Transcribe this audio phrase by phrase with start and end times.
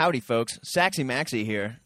[0.00, 0.58] Howdy, folks.
[0.62, 1.76] Saxy Maxie here.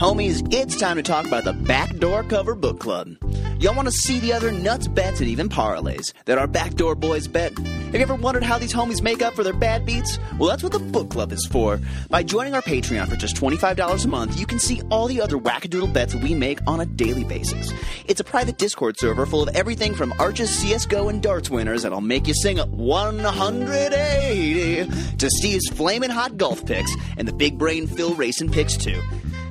[0.00, 3.18] Homies, it's time to talk about the Backdoor Cover Book Club.
[3.60, 7.28] Y'all want to see the other nuts bets and even parlays that our Backdoor boys
[7.28, 7.52] bet?
[7.58, 10.18] Have you ever wondered how these homies make up for their bad beats?
[10.38, 11.78] Well, that's what the book club is for.
[12.08, 15.36] By joining our Patreon for just $25 a month, you can see all the other
[15.36, 17.70] wackadoodle bets we make on a daily basis.
[18.06, 22.00] It's a private Discord server full of everything from Arches, CSGO, and darts winners that'll
[22.00, 28.14] make you sing 180 to Steve's flaming hot golf picks and the big brain Phil
[28.14, 28.98] racing picks too.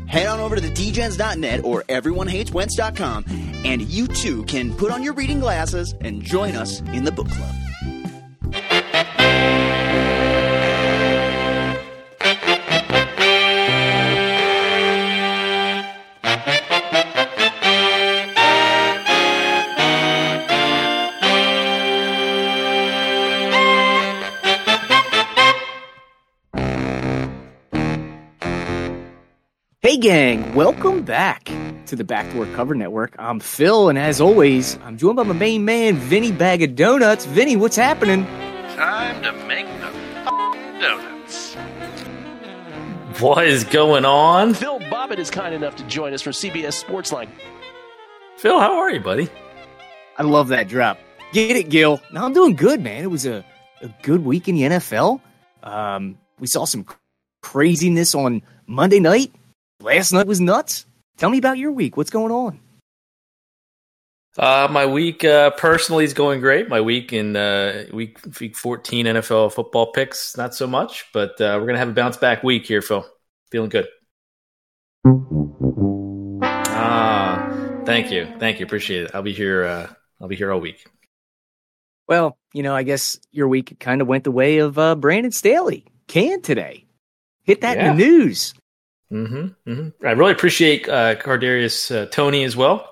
[0.09, 3.25] Head on over to the dgens.net or everyonehateswentz.com
[3.63, 7.29] and you too can put on your reading glasses and join us in the book
[7.29, 7.53] club.
[29.99, 31.51] Gang, welcome back
[31.85, 33.13] to the Backdoor Cover Network.
[33.19, 37.25] I'm Phil, and as always, I'm joined by my main man, Vinny Bag of Donuts.
[37.25, 38.23] Vinny, what's happening?
[38.77, 39.91] Time to make the
[40.79, 41.55] donuts.
[43.19, 44.53] What is going on?
[44.53, 47.27] Phil Bobbitt is kind enough to join us from CBS Sportsline.
[48.37, 49.27] Phil, how are you, buddy?
[50.17, 50.97] I love that drop.
[51.33, 51.99] Get it, Gil.
[52.13, 53.03] No, I'm doing good, man.
[53.03, 53.43] It was a,
[53.81, 55.19] a good week in the NFL.
[55.61, 56.85] Um, we saw some
[57.41, 59.33] craziness on Monday night.
[59.81, 60.85] Last night was nuts.
[61.17, 61.95] Tell me about your week.
[61.95, 62.59] What's going on?
[64.37, 66.69] Uh, my week uh, personally is going great.
[66.69, 71.57] My week in uh, week week 14 NFL football picks, not so much, but uh,
[71.59, 73.05] we're gonna have a bounce back week here, Phil.
[73.51, 73.87] Feeling good.
[76.43, 79.11] Ah, thank you, thank you, appreciate it.
[79.13, 79.63] I'll be here.
[79.65, 79.87] Uh,
[80.21, 80.85] I'll be here all week.
[82.07, 85.31] Well, you know, I guess your week kind of went the way of uh, Brandon
[85.31, 85.85] Staley.
[86.07, 86.85] Can today
[87.43, 87.91] hit that Yeah.
[87.91, 88.53] in the news?
[89.11, 90.05] Mm-hmm, mm-hmm.
[90.05, 92.91] I really appreciate uh, Kadarius uh, Toney as well,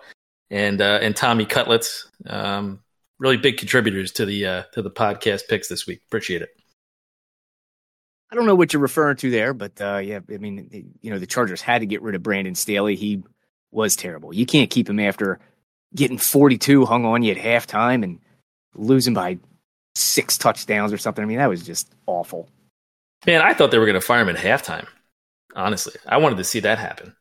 [0.49, 2.09] and uh, and Tommy Cutlets.
[2.25, 2.79] Um,
[3.19, 6.01] really big contributors to the uh, to the podcast picks this week.
[6.07, 6.49] Appreciate it.
[8.31, 11.19] I don't know what you're referring to there, but uh, yeah, I mean, you know,
[11.19, 12.95] the Chargers had to get rid of Brandon Staley.
[12.95, 13.23] He
[13.71, 14.33] was terrible.
[14.33, 15.39] You can't keep him after
[15.95, 18.19] getting 42 hung on you at halftime and
[18.75, 19.37] losing by
[19.95, 21.23] six touchdowns or something.
[21.23, 22.49] I mean, that was just awful.
[23.25, 24.87] Man, I thought they were going to fire him at halftime.
[25.57, 27.15] Honestly, I wanted to see that happen.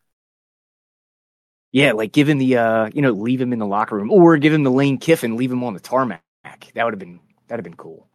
[1.72, 4.36] Yeah, like give him the, uh, you know, leave him in the locker room or
[4.36, 6.22] give him the Lane Kiffin, leave him on the tarmac.
[6.74, 8.08] That would have been, that'd have been cool.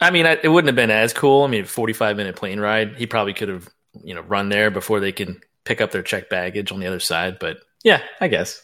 [0.00, 1.44] I mean, I, it wouldn't have been as cool.
[1.44, 2.96] I mean, forty-five minute plane ride.
[2.96, 3.68] He probably could have,
[4.02, 7.00] you know, run there before they can pick up their checked baggage on the other
[7.00, 7.38] side.
[7.38, 8.62] But yeah, I guess.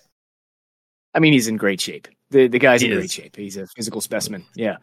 [1.15, 2.09] I mean, he's in great shape.
[2.31, 2.99] The the guy's He in is.
[3.01, 3.37] great shape.
[3.37, 4.47] He's a physical specimen.
[4.55, 4.77] Yeah.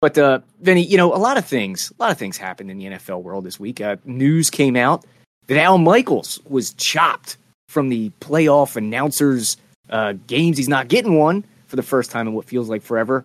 [0.00, 2.78] But uh, Vinny, you know, a lot of things, a lot of things happened in
[2.78, 3.80] the NFL world this week.
[3.80, 5.04] Uh, news came out
[5.46, 7.36] that Al Michaels was chopped
[7.68, 9.56] from the playoff announcers
[9.90, 10.56] uh, games.
[10.56, 13.24] He's not getting one for the first time in what feels like forever.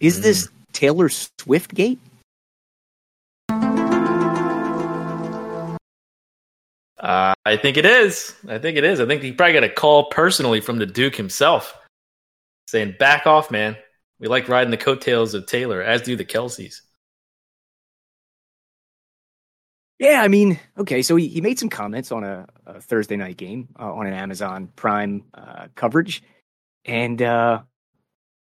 [0.00, 1.98] Is this Taylor Swift gate?
[7.04, 8.34] Uh, I think it is.
[8.48, 8.98] I think it is.
[8.98, 11.76] I think he probably got a call personally from the Duke himself,
[12.66, 13.76] saying, "Back off, man.
[14.18, 16.80] We like riding the coattails of Taylor, as do the Kelces."
[19.98, 23.36] Yeah, I mean, okay, so he, he made some comments on a, a Thursday night
[23.36, 26.22] game uh, on an Amazon Prime uh, coverage,
[26.84, 27.62] and uh,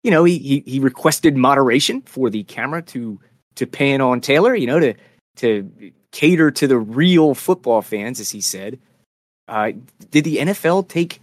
[0.04, 3.20] you know he, he he requested moderation for the camera to
[3.56, 4.96] to pan on Taylor, you know, to
[5.38, 8.80] to cater to the real football fans, as he said.
[9.48, 9.74] Uh,
[10.10, 11.22] did the NFL take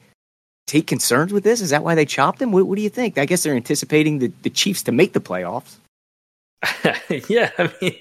[0.67, 1.61] take concerns with this?
[1.61, 2.53] Is that why they chopped him?
[2.53, 3.19] What, what do you think?
[3.19, 5.77] I guess they're anticipating the, the Chiefs to make the playoffs.
[7.29, 7.97] yeah, I mean,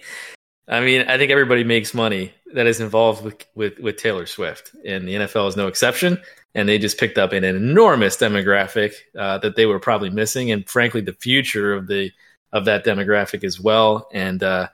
[0.69, 4.71] I mean, I think everybody makes money that is involved with, with with Taylor Swift,
[4.85, 6.21] and the NFL is no exception.
[6.55, 10.67] And they just picked up an enormous demographic uh, that they were probably missing, and
[10.69, 12.11] frankly, the future of the
[12.51, 14.07] of that demographic as well.
[14.13, 14.67] And uh,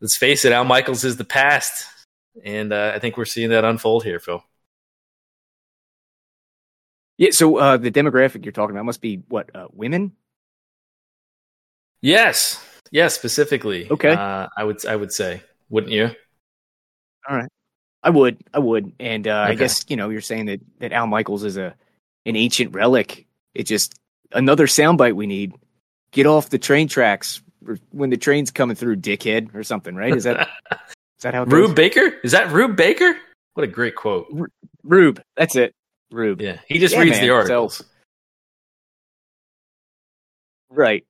[0.00, 1.86] let's face it, Al Michaels is the past,
[2.44, 4.42] and uh, I think we're seeing that unfold here, Phil.
[7.18, 7.30] Yeah.
[7.32, 10.12] So uh, the demographic you're talking about must be what uh, women.
[12.00, 13.90] Yes, yes, specifically.
[13.90, 14.10] Okay.
[14.12, 16.10] uh, I would I would say, wouldn't you?
[17.28, 17.48] All right.
[18.02, 21.06] I would, I would, and uh, I guess you know you're saying that that Al
[21.06, 21.74] Michaels is a
[22.26, 23.26] an ancient relic.
[23.54, 23.94] It just
[24.32, 25.54] another soundbite we need.
[26.10, 27.40] Get off the train tracks
[27.90, 29.94] when the train's coming through, dickhead, or something.
[29.94, 30.14] Right?
[30.16, 31.74] Is that is that how it Rube goes?
[31.76, 32.12] Baker?
[32.24, 33.16] Is that Rube Baker?
[33.54, 34.26] What a great quote.
[34.82, 35.22] Rube?
[35.36, 35.72] That's it.
[36.10, 36.40] Rube.
[36.40, 37.22] Yeah, he just Yeah, reads man.
[37.26, 37.84] the articles.
[40.70, 41.04] Right.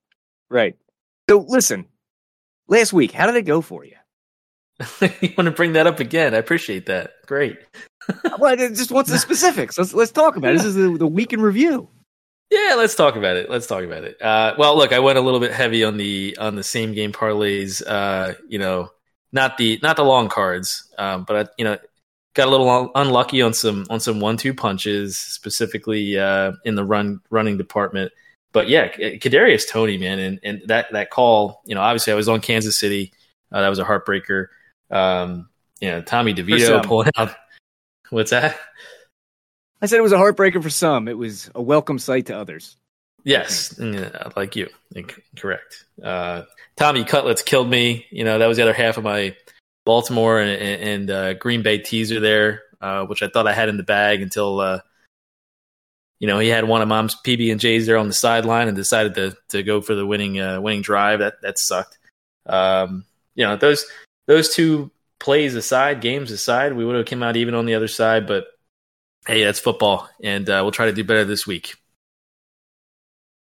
[0.51, 0.77] Right.
[1.33, 1.87] So listen,
[2.69, 3.97] last week, how did it go for you?
[5.01, 6.35] you want to bring that up again?
[6.35, 7.13] I appreciate that.
[7.25, 7.59] Great.
[8.39, 9.79] well, just wants the specifics.
[9.79, 10.59] Let's let's talk about it.
[10.59, 11.89] This is the, the week in review.
[12.51, 13.49] Yeah, let's talk about it.
[13.49, 14.21] Let's talk about it.
[14.21, 17.13] Uh, well, look, I went a little bit heavy on the on the same game
[17.13, 17.83] parlays.
[17.87, 18.91] Uh, you know,
[19.33, 21.79] not the not the long cards, um, but I, you know,
[22.35, 26.85] got a little unlucky on some on some one two punches, specifically uh, in the
[26.85, 28.13] run running department.
[28.53, 32.29] But yeah, Kadarius Toney, man, and and that that call, you know, obviously I was
[32.29, 33.13] on Kansas City.
[33.51, 34.49] Uh, that was a heartbreaker.
[34.91, 35.49] Um,
[35.81, 37.35] you know, Tommy DeVito pulling out.
[38.11, 38.59] What's that?
[39.81, 41.09] I said it was a heartbreaker for some.
[41.09, 42.77] It was a welcome sight to others.
[43.25, 44.69] Yes, yeah, like you.
[45.37, 45.85] Correct.
[46.03, 46.43] Uh,
[46.77, 48.07] Tommy Cutlets killed me.
[48.11, 49.37] You know, that was the other half of my
[49.85, 53.77] Baltimore and, and uh, Green Bay teaser there, uh, which I thought I had in
[53.77, 54.81] the bag until, uh,
[56.23, 58.77] you know, he had one of mom's PB and J's there on the sideline and
[58.77, 61.19] decided to to go for the winning uh, winning drive.
[61.19, 61.99] That that sucked.
[62.47, 63.05] Um,
[63.35, 63.85] you know, those
[64.29, 67.89] those two plays aside, games aside, we would have come out even on the other
[67.89, 68.47] side, but
[69.27, 71.75] hey, that's football, and uh, we'll try to do better this week.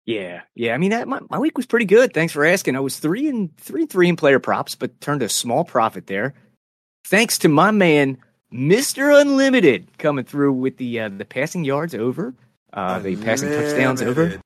[0.06, 0.72] Yeah, yeah.
[0.72, 2.14] I mean, that, my my week was pretty good.
[2.14, 2.76] Thanks for asking.
[2.76, 6.06] I was three and three and three in player props, but turned a small profit
[6.06, 6.32] there,
[7.04, 8.18] thanks to my man
[8.52, 12.34] Mister Unlimited coming through with the uh, the passing yards over,
[12.72, 14.40] uh, the passing touchdowns over.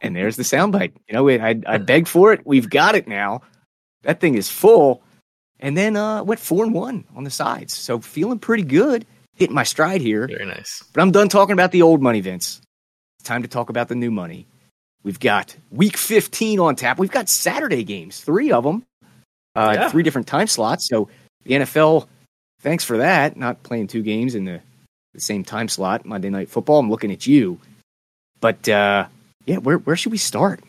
[0.00, 0.92] And there's the soundbite.
[1.08, 2.46] You know, I I begged for it.
[2.46, 3.42] We've got it now.
[4.02, 5.02] That thing is full.
[5.58, 7.74] And then uh, went four and one on the sides.
[7.74, 10.26] So feeling pretty good hitting my stride here.
[10.26, 10.84] Very nice.
[10.92, 12.60] But I'm done talking about the old money, Vince.
[13.18, 14.46] It's time to talk about the new money.
[15.02, 16.98] We've got week 15 on tap.
[16.98, 18.84] We've got Saturday games, three of them,
[19.54, 19.88] uh, yeah.
[19.88, 20.86] three different time slots.
[20.88, 21.08] So
[21.44, 22.06] the NFL,
[22.60, 23.36] thanks for that.
[23.36, 24.60] Not playing two games in the,
[25.12, 26.78] the same time slot, Monday Night Football.
[26.78, 27.58] I'm looking at you.
[28.40, 29.06] But uh,
[29.46, 30.60] yeah, where, where should we start?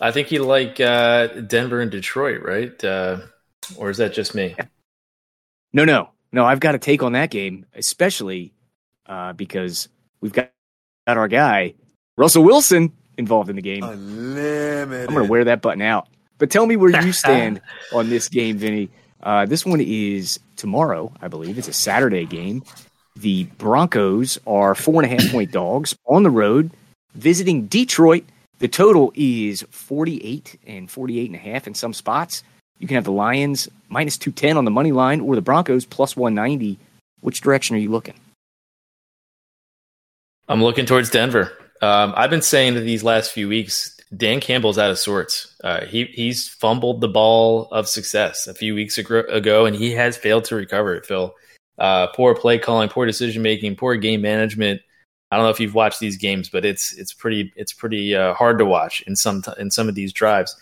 [0.00, 2.84] I think you like uh, Denver and Detroit, right?
[2.84, 3.20] Uh,
[3.76, 4.54] or is that just me?
[5.72, 8.52] No, no no, I've got a take on that game, especially
[9.06, 9.88] uh, because
[10.20, 10.50] we've got,
[11.06, 11.74] got our guy
[12.16, 13.82] Russell Wilson involved in the game.
[13.82, 15.08] Unlimited.
[15.08, 16.08] I'm going to wear that button out.
[16.38, 17.60] But tell me where you stand
[17.92, 18.90] on this game, Vinny.
[19.22, 21.56] Uh, this one is tomorrow, I believe.
[21.56, 22.62] It's a Saturday game.
[23.16, 26.70] The Broncos are four and a half point dogs on the road
[27.14, 28.24] visiting Detroit.
[28.58, 32.42] The total is 48 and 48 and a half in some spots.
[32.78, 36.16] You can have the Lions minus 210 on the money line or the Broncos plus
[36.16, 36.78] 190.
[37.20, 38.14] Which direction are you looking?
[40.48, 41.52] I'm looking towards Denver.
[41.82, 45.54] Um, I've been saying that these last few weeks, Dan Campbell's out of sorts.
[45.62, 50.16] Uh, he he's fumbled the ball of success a few weeks ago, and he has
[50.16, 51.04] failed to recover it.
[51.04, 51.34] Phil,
[51.78, 54.80] uh, poor play calling, poor decision making, poor game management.
[55.30, 58.32] I don't know if you've watched these games, but it's it's pretty it's pretty uh,
[58.34, 60.56] hard to watch in some in some of these drives.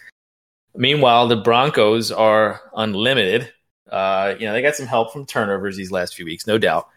[0.75, 3.53] Meanwhile, the Broncos are unlimited.
[3.91, 6.89] Uh, you know, they got some help from turnovers these last few weeks, no doubt.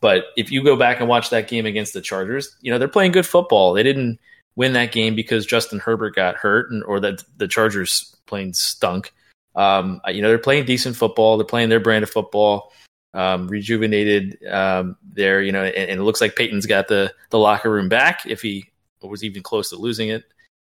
[0.00, 2.86] But if you go back and watch that game against the Chargers, you know, they're
[2.86, 3.72] playing good football.
[3.72, 4.20] They didn't
[4.56, 9.12] win that game because Justin Herbert got hurt and, or that the Chargers playing stunk.
[9.54, 11.36] Um, you know, they're playing decent football.
[11.36, 12.72] They're playing their brand of football,
[13.14, 17.38] um, rejuvenated um, there, you know, and, and, it looks like Peyton's got the, the
[17.38, 18.66] locker room back if he
[19.00, 20.24] was even close to losing it.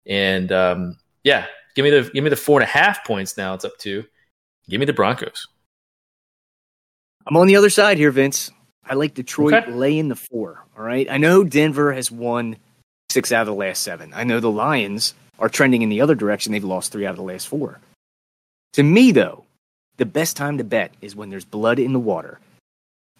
[0.06, 1.46] And um, yeah,
[1.78, 3.54] Give me the give me the four and a half points now.
[3.54, 4.04] It's up to.
[4.68, 5.46] Give me the Broncos.
[7.24, 8.50] I'm on the other side here, Vince.
[8.84, 9.70] I like Detroit okay.
[9.70, 10.66] laying the four.
[10.76, 11.08] All right.
[11.08, 12.56] I know Denver has won
[13.18, 14.12] six out of the last seven.
[14.14, 16.52] I know the Lions are trending in the other direction.
[16.52, 17.80] They've lost three out of the last four.
[18.74, 19.42] To me, though,
[19.96, 22.38] the best time to bet is when there's blood in the water.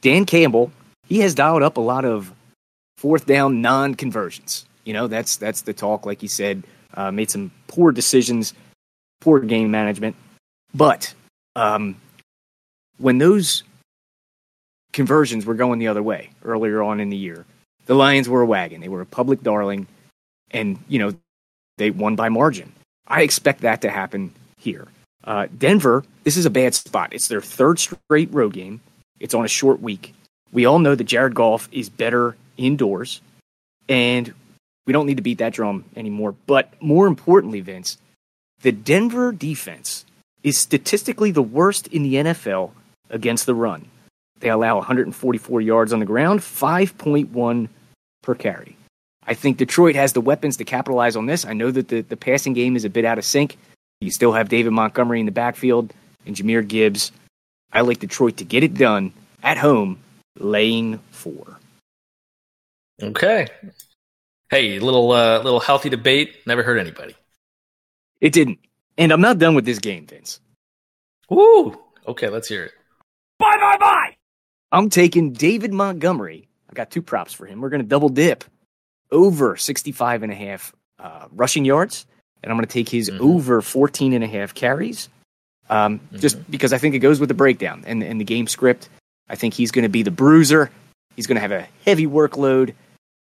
[0.01, 0.71] Dan Campbell,
[1.09, 2.33] he has dialed up a lot of
[2.97, 4.67] fourth down non conversions.
[4.85, 6.63] You know, that's that's the talk, like you said,
[6.95, 8.55] uh, made some poor decisions,
[9.21, 10.15] poor game management.
[10.73, 11.13] But
[11.57, 11.97] um,
[12.99, 13.65] when those
[14.93, 17.45] conversions were going the other way earlier on in the year,
[17.89, 18.81] the Lions were a wagon.
[18.81, 19.89] They were a public darling,
[20.51, 21.15] and you know
[21.79, 22.73] they won by margin.
[23.09, 24.87] I expect that to happen here.
[25.25, 27.13] Uh, Denver, this is a bad spot.
[27.13, 28.81] It's their third straight road game.
[29.19, 30.15] It's on a short week.
[30.53, 33.23] We all know that Jared Goff is better indoors,
[33.89, 34.33] and
[34.87, 36.35] we don't need to beat that drum anymore.
[36.47, 37.97] But more importantly, Vince,
[38.61, 40.05] the Denver defense
[40.43, 42.73] is statistically the worst in the NFL
[43.09, 43.89] against the run.
[44.41, 47.69] They allow 144 yards on the ground, 5.1
[48.23, 48.77] per carry.
[49.27, 51.45] I think Detroit has the weapons to capitalize on this.
[51.45, 53.59] I know that the, the passing game is a bit out of sync.
[54.01, 55.93] You still have David Montgomery in the backfield
[56.25, 57.13] and Jahmyr Gibbs.
[57.73, 59.99] I like Detroit to get it done at home,
[60.39, 61.59] laying four.
[63.03, 63.49] Okay.
[64.51, 67.15] Hey, little uh, little healthy debate never hurt anybody.
[68.21, 68.59] It didn't.
[68.97, 70.41] And I'm not done with this game, Vince.
[71.29, 71.79] Woo!
[72.07, 72.73] Okay, let's hear it.
[73.39, 74.17] Bye bye bye.
[74.73, 76.48] I'm taking David Montgomery.
[76.71, 77.61] I got two props for him.
[77.61, 78.45] We're going to double dip
[79.11, 82.07] over 65 and a half uh, rushing yards,
[82.43, 83.21] and I'm going to take his Mhm.
[83.21, 85.09] over 14 and a half carries.
[85.71, 88.89] Um, Just because I think it goes with the breakdown and, and the game script.
[89.29, 90.71] I think he's going to be the bruiser.
[91.15, 92.73] He's going to have a heavy workload,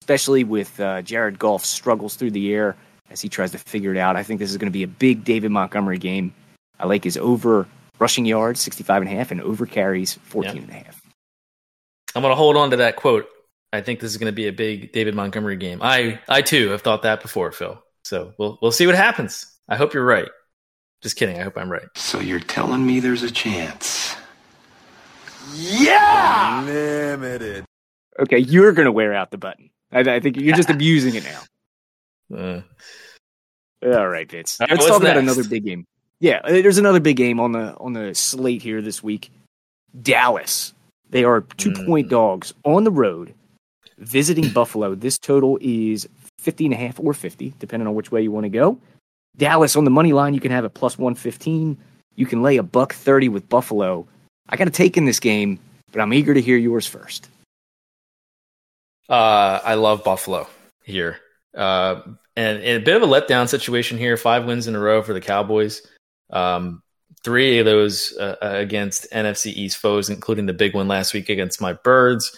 [0.02, 2.76] especially with uh, Jared Goff's struggles through the air
[3.10, 4.14] as he tries to figure it out.
[4.16, 6.32] I think this is going to be a big David Montgomery game.
[6.78, 7.66] I like his over
[7.98, 11.00] rushing yards, 65 and a half, and over carries, 14 and a half.
[12.14, 13.28] I'm going to hold on to that quote.
[13.72, 15.80] I think this is going to be a big David Montgomery game.
[15.82, 17.82] I, I too have thought that before, Phil.
[18.04, 19.46] So we'll we'll see what happens.
[19.68, 20.28] I hope you're right.
[21.02, 21.38] Just kidding.
[21.38, 21.88] I hope I'm right.
[21.96, 24.16] So you're telling me there's a chance?
[25.54, 26.62] Yeah.
[26.64, 27.64] Limited.
[28.18, 29.70] Okay, you're going to wear out the button.
[29.92, 31.42] I, I think you're just abusing it now.
[32.36, 32.62] Uh,
[33.84, 34.60] All right, Vince.
[34.60, 35.84] All right, Let's what's talk about another big game.
[36.18, 39.30] Yeah, there's another big game on the on the slate here this week.
[40.00, 40.72] Dallas.
[41.10, 42.10] They are two point Mm.
[42.10, 43.34] dogs on the road
[43.98, 44.94] visiting Buffalo.
[44.94, 48.44] This total is 50 and a half or 50, depending on which way you want
[48.44, 48.78] to go.
[49.36, 51.76] Dallas on the money line, you can have a plus 115.
[52.14, 54.06] You can lay a buck 30 with Buffalo.
[54.48, 55.58] I got to take in this game,
[55.92, 57.28] but I'm eager to hear yours first.
[59.08, 60.48] Uh, I love Buffalo
[60.82, 61.18] here.
[61.54, 62.00] Uh,
[62.36, 64.16] and, and a bit of a letdown situation here.
[64.16, 65.82] Five wins in a row for the Cowboys.
[66.30, 66.82] Um,
[67.22, 71.60] three of those uh, against NFC East foes, including the big one last week against
[71.60, 72.36] my Birds.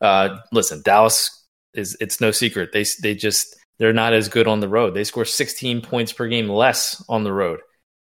[0.00, 1.36] Uh, listen, Dallas
[1.74, 4.94] is it's no secret they they just they're not as good on the road.
[4.94, 7.60] They score 16 points per game less on the road.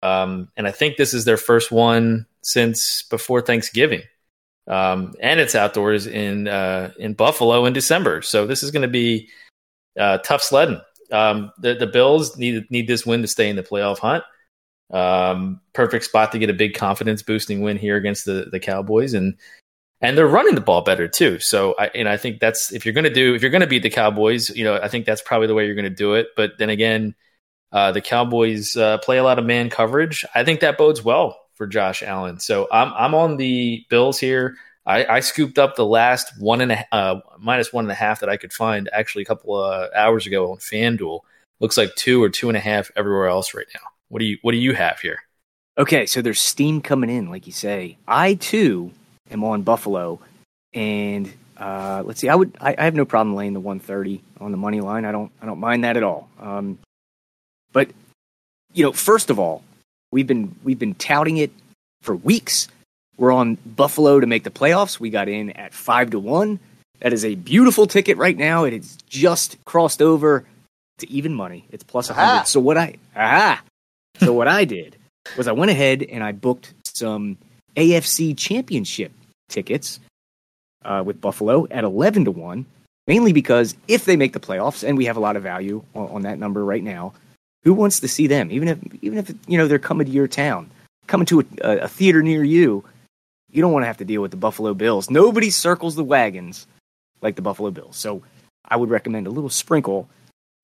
[0.03, 4.03] Um, and I think this is their first one since before Thanksgiving
[4.67, 8.23] um, and it's outdoors in uh, in Buffalo in December.
[8.23, 9.29] So this is going to be
[9.99, 10.81] uh, tough sledding.
[11.11, 14.25] Um, the the Bills need need this win to stay in the playoff hunt.
[14.93, 19.15] Um, perfect spot to get a big confidence boosting win here against the the Cowboys,
[19.15, 19.37] and
[20.03, 21.39] and they're running the ball better too.
[21.41, 23.67] So I and I think that's if you're going to do if you're going to
[23.67, 26.15] beat the Cowboys, you know I think that's probably the way you're going to do
[26.15, 26.29] it.
[26.37, 27.15] But then again,
[27.71, 30.25] uh, the Cowboys uh, play a lot of man coverage.
[30.35, 32.41] I think that bodes well for Josh Allen.
[32.41, 34.57] So I'm I'm on the Bills here.
[34.85, 38.19] I, I scooped up the last one and a uh, minus one and a half
[38.21, 41.21] that I could find actually a couple of hours ago on FanDuel.
[41.61, 43.89] Looks like two or two and a half everywhere else right now.
[44.09, 45.21] What do you What do you have here?
[45.79, 47.97] Okay, so there's steam coming in, like you say.
[48.07, 48.93] I too
[49.33, 50.21] am on Buffalo,
[50.73, 52.29] and uh, let's see.
[52.29, 52.57] I would.
[52.61, 55.05] I, I have no problem laying the 130 on the money line.
[55.05, 55.31] I don't.
[55.41, 56.29] I don't mind that at all.
[56.41, 56.79] Um,
[57.73, 57.91] but
[58.73, 59.63] you know, first of all,
[60.11, 61.53] we've been we've been touting it
[62.03, 62.69] for weeks.
[63.17, 64.99] We're on Buffalo to make the playoffs.
[64.99, 66.59] We got in at five to one.
[67.01, 68.65] That is a beautiful ticket right now.
[68.65, 70.45] It has just crossed over
[70.99, 71.65] to even money.
[71.71, 72.47] It's plus a hundred.
[72.47, 73.63] So what I aha.
[74.19, 74.97] So what I did
[75.37, 77.39] was I went ahead and I booked some
[77.77, 79.13] AFC Championship
[79.53, 80.01] tickets
[80.85, 82.67] uh, with Buffalo at eleven to one,
[83.07, 86.09] mainly because if they make the playoffs, and we have a lot of value on,
[86.09, 87.13] on that number right now,
[87.65, 88.51] who wants to see them?
[88.51, 90.71] Even if even if you know they're coming to your town,
[91.07, 92.85] coming to a, a, theater near you,
[93.51, 95.11] you don't want to have to deal with the Buffalo Bills.
[95.11, 96.67] Nobody circles the wagons
[97.21, 97.97] like the Buffalo Bills.
[97.97, 98.23] So
[98.65, 100.09] I would recommend a little sprinkle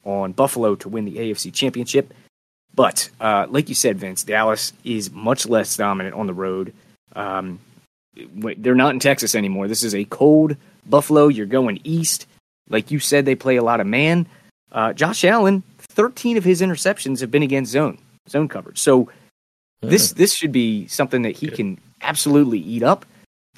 [0.04, 2.12] on Buffalo to win the AFC Championship.
[2.74, 6.72] But uh, like you said, Vince, Dallas is much less dominant on the road.
[7.14, 7.58] Um,
[8.14, 9.68] they're not in Texas anymore.
[9.68, 11.28] This is a cold Buffalo.
[11.28, 12.26] You're going east.
[12.68, 14.26] Like you said, they play a lot of man.
[14.70, 17.98] Uh, Josh Allen, 13 of his interceptions have been against zone
[18.28, 18.78] zone coverage.
[18.78, 19.10] So
[19.80, 23.06] this this should be something that he can absolutely eat up.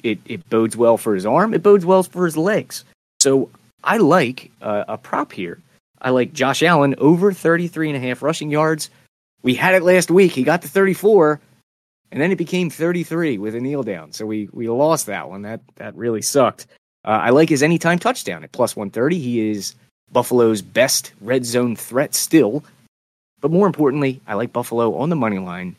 [0.03, 1.53] It it bodes well for his arm.
[1.53, 2.85] It bodes well for his legs.
[3.19, 3.49] So
[3.83, 5.59] I like uh, a prop here.
[6.01, 8.89] I like Josh Allen over 33 and a half rushing yards.
[9.43, 10.31] We had it last week.
[10.31, 11.39] He got to 34
[12.11, 14.11] and then it became 33 with a kneel down.
[14.11, 15.43] So we we lost that one.
[15.43, 16.67] That that really sucked.
[17.03, 19.19] Uh, I like his anytime touchdown at plus 130.
[19.19, 19.75] He is
[20.11, 22.63] Buffalo's best red zone threat still.
[23.39, 25.75] But more importantly, I like Buffalo on the money line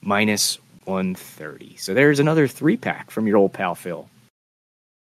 [0.00, 1.76] minus 130.
[1.76, 4.08] So there's another three pack from your old pal Phil.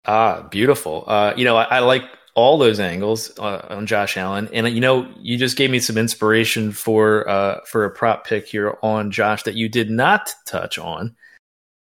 [0.06, 1.06] Ah, beautiful.
[1.08, 2.04] Uh, you know, I, I like
[2.36, 5.98] all those angles uh, on Josh Allen, and you know, you just gave me some
[5.98, 10.78] inspiration for uh, for a prop pick here on Josh that you did not touch
[10.78, 11.16] on,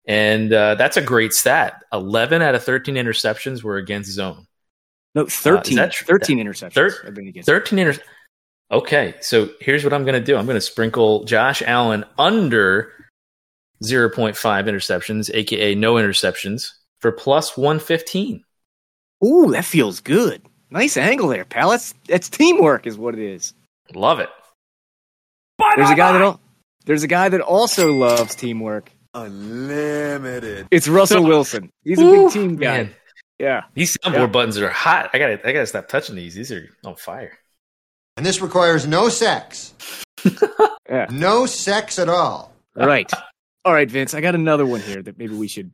[0.05, 1.83] and uh, that's a great stat.
[1.91, 4.48] Eleven out of thirteen interceptions were against zone.
[5.15, 5.75] No, 13.
[5.75, 6.74] that tr- 13 interceptions.
[6.74, 8.01] Thir- have been against 13 inter-
[8.72, 10.36] Okay, so here's what I'm going to do.
[10.36, 12.91] I'm going to sprinkle Josh Allen under
[13.83, 18.43] 0.5 interceptions, aka no interceptions, for plus 115.
[19.24, 20.42] Ooh, that feels good.
[20.70, 21.70] Nice angle there, pal.
[21.70, 23.53] That's, that's teamwork, is what it is.
[23.94, 24.30] Love it.
[25.75, 26.42] There's a guy that al-
[26.86, 28.92] there's a guy that also loves teamwork.
[29.13, 30.68] Unlimited.
[30.72, 31.70] It's Russell Wilson.
[31.84, 32.77] He's a Woo, big team guy.
[32.84, 32.96] man.
[33.39, 33.63] Yeah.
[33.74, 34.25] These soundboard Yeah.
[34.27, 35.10] buttons are hot.
[35.13, 36.34] I gotta, I gotta stop touching these.
[36.36, 37.38] These are on fire.
[38.18, 39.74] And this requires no sex.
[40.89, 41.08] Yeah.
[41.10, 42.53] No sex at all.
[42.75, 43.10] Right.
[43.65, 44.13] All right, Vince.
[44.13, 45.72] I got another one here that maybe we should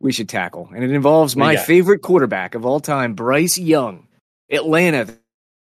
[0.00, 4.06] we should tackle, and it involves my favorite quarterback of all time, Bryce Young.
[4.50, 5.16] Atlanta.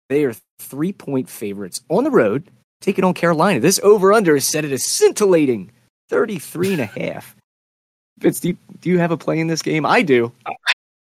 [0.09, 2.51] They are three point favorites on the road,
[2.81, 3.61] taking on Carolina.
[3.61, 5.71] This over under is set at a scintillating
[6.09, 7.37] 33 and a half.
[8.19, 9.87] Vince, do you, do you have a play in this game?
[9.87, 10.33] I do.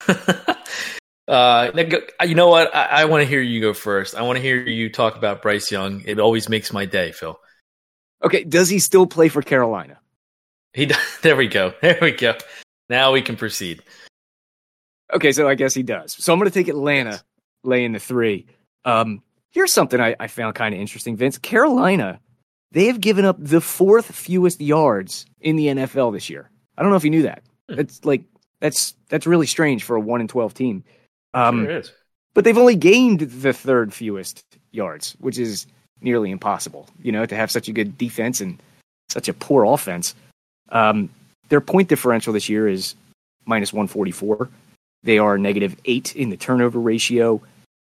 [1.28, 1.72] uh,
[2.24, 2.74] you know what?
[2.74, 4.16] I, I want to hear you go first.
[4.16, 6.02] I want to hear you talk about Bryce Young.
[6.06, 7.38] It always makes my day, Phil.
[8.24, 10.00] Okay, does he still play for Carolina?
[10.74, 11.74] He, there we go.
[11.82, 12.36] There we go.
[12.90, 13.84] Now we can proceed.
[15.14, 16.14] Okay, so I guess he does.
[16.14, 17.22] So I'm going to take Atlanta
[17.64, 18.46] laying the three.
[18.86, 21.38] Um, here's something I, I found kind of interesting, Vince.
[21.38, 22.20] Carolina,
[22.72, 26.50] they have given up the fourth fewest yards in the NFL this year.
[26.78, 27.44] I don't know if you knew that.
[27.68, 28.24] That's like
[28.60, 30.84] that's that's really strange for a one and twelve team.
[31.34, 31.92] Um, sure is.
[32.34, 35.68] but they've only gained the third fewest yards, which is
[36.02, 36.88] nearly impossible.
[37.02, 38.62] You know, to have such a good defense and
[39.10, 40.16] such a poor offense.
[40.70, 41.10] Um,
[41.50, 42.96] their point differential this year is
[43.46, 44.50] minus one forty four.
[45.04, 47.42] They are negative eight in the turnover ratio.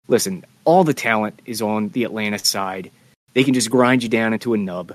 [0.08, 2.92] Listen, all the talent is on the Atlanta side.
[3.34, 4.94] They can just grind you down into a nub.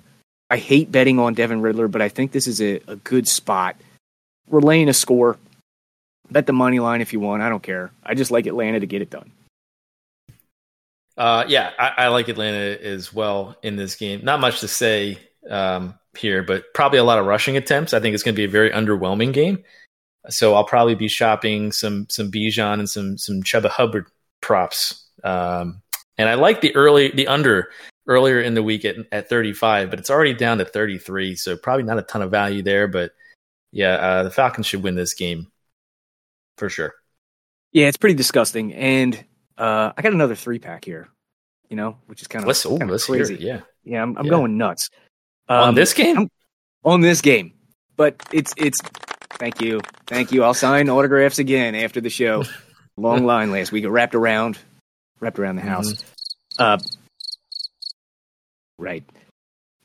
[0.51, 3.77] I hate betting on Devin Ridder, but I think this is a, a good spot.
[4.49, 5.39] We're laying a score.
[6.31, 7.43] Bet the money line if you want.
[7.43, 7.91] I don't care.
[8.05, 9.31] I just like Atlanta to get it done.
[11.17, 14.25] Uh, yeah, I, I like Atlanta as well in this game.
[14.25, 15.19] Not much to say
[15.51, 17.95] um, here, but probably a lot of rushing attempts.
[17.95, 19.63] I think it's going to be a very underwhelming game.
[20.29, 24.07] So I'll probably be shopping some some Bijan and some some Chuba Hubbard
[24.41, 25.05] props.
[25.23, 25.83] Um,
[26.19, 27.71] and I like the early the under
[28.09, 31.83] earlier in the week at, at 35, but it's already down to 33, so probably
[31.83, 32.87] not a ton of value there.
[32.89, 33.13] But
[33.73, 35.49] yeah, uh, the Falcons should win this game
[36.59, 36.95] for sure.
[37.73, 38.73] Yeah, it's pretty disgusting.
[38.75, 39.17] And
[39.59, 41.09] uh, I got another three pack here,
[41.69, 43.35] you know, which is kind of, Let's oh, kind let's hear crazy.
[43.35, 43.41] it.
[43.41, 44.31] Yeah, Yeah, I'm, I'm Yeah.
[44.31, 44.91] going nuts
[45.49, 46.29] on Um, this game.
[46.85, 47.53] On this game.
[47.97, 48.79] But it's it's
[49.39, 50.43] thank you, thank you.
[50.45, 52.45] I'll sign autographs again after the show.
[52.97, 53.85] Long line last week.
[53.85, 54.59] It wrapped around,
[55.21, 56.03] wrapped around the house.
[56.59, 56.79] Uh,
[58.79, 59.05] right.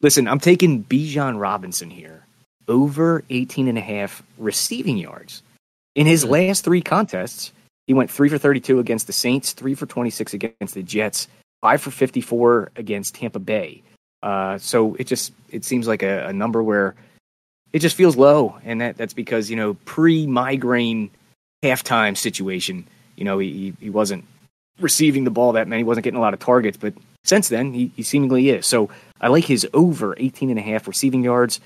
[0.02, 2.26] Listen, I'm taking Bijan Robinson here
[2.68, 5.44] over 18 and a half receiving yards.
[5.96, 6.30] In his Hmm.
[6.32, 7.52] last three contests,
[7.88, 11.28] he went three for 32 against the Saints, three for 26 against the Jets,
[11.62, 13.84] five for 54 against Tampa Bay.
[14.24, 16.96] Uh, so it just it seems like a, a number where
[17.74, 21.10] it just feels low, and that that's because you know pre migraine
[21.64, 24.26] halftime situation, you know he he- wasn't
[24.80, 27.92] receiving the ball that many, wasn't getting a lot of targets, but since then he,
[27.96, 28.66] he seemingly is.
[28.66, 31.60] So I like his over 18 and a half receiving yards.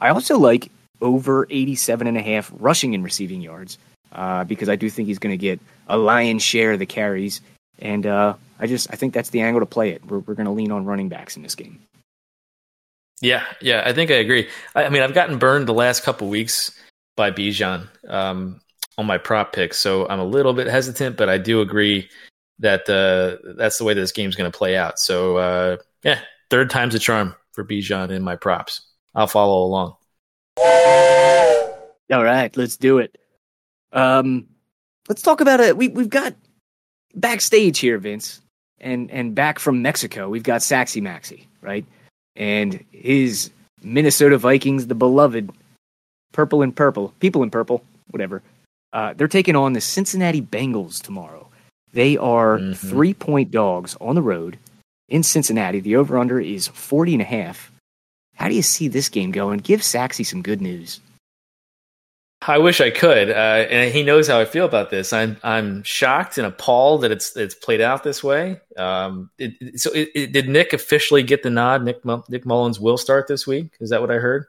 [0.00, 3.78] I also like over 87 and a half rushing and receiving yards
[4.12, 7.40] uh, because I do think he's going to get a lion's share of the carries,
[7.78, 10.04] and uh, I just I think that's the angle to play it.
[10.04, 11.80] We're we're going to lean on running backs in this game.
[13.20, 14.48] Yeah, yeah, I think I agree.
[14.74, 16.76] I, I mean, I've gotten burned the last couple weeks
[17.16, 18.60] by Bijan um,
[18.98, 22.08] on my prop picks, so I'm a little bit hesitant, but I do agree
[22.58, 24.94] that uh, that's the way this game's going to play out.
[24.96, 28.82] So, uh, yeah, third time's a charm for Bijan in my props.
[29.14, 29.96] I'll follow along.
[32.12, 33.16] All right, let's do it.
[33.92, 34.48] Um,
[35.08, 35.76] let's talk about it.
[35.76, 36.34] We we've got
[37.14, 38.40] backstage here, Vince,
[38.80, 41.84] and and back from Mexico, we've got Saxy Maxi, right?
[42.36, 43.50] And his
[43.82, 45.50] Minnesota Vikings, the beloved
[46.32, 48.42] purple and purple, people in purple, whatever.
[48.92, 51.48] Uh, they're taking on the Cincinnati Bengals tomorrow.
[51.92, 52.76] They are Mhm.
[52.76, 54.58] three point dogs on the road
[55.08, 55.80] in Cincinnati.
[55.80, 57.70] The over under is 40 and a half.
[58.36, 59.58] How do you see this game going?
[59.58, 61.00] Give Saxy some good news.
[62.46, 65.12] I wish I could, uh, and he knows how I feel about this.
[65.12, 68.60] I'm I'm shocked and appalled that it's it's played out this way.
[68.76, 71.84] Um, it, so, it, it, did Nick officially get the nod?
[71.84, 73.74] Nick Nick Mullens will start this week.
[73.80, 74.46] Is that what I heard?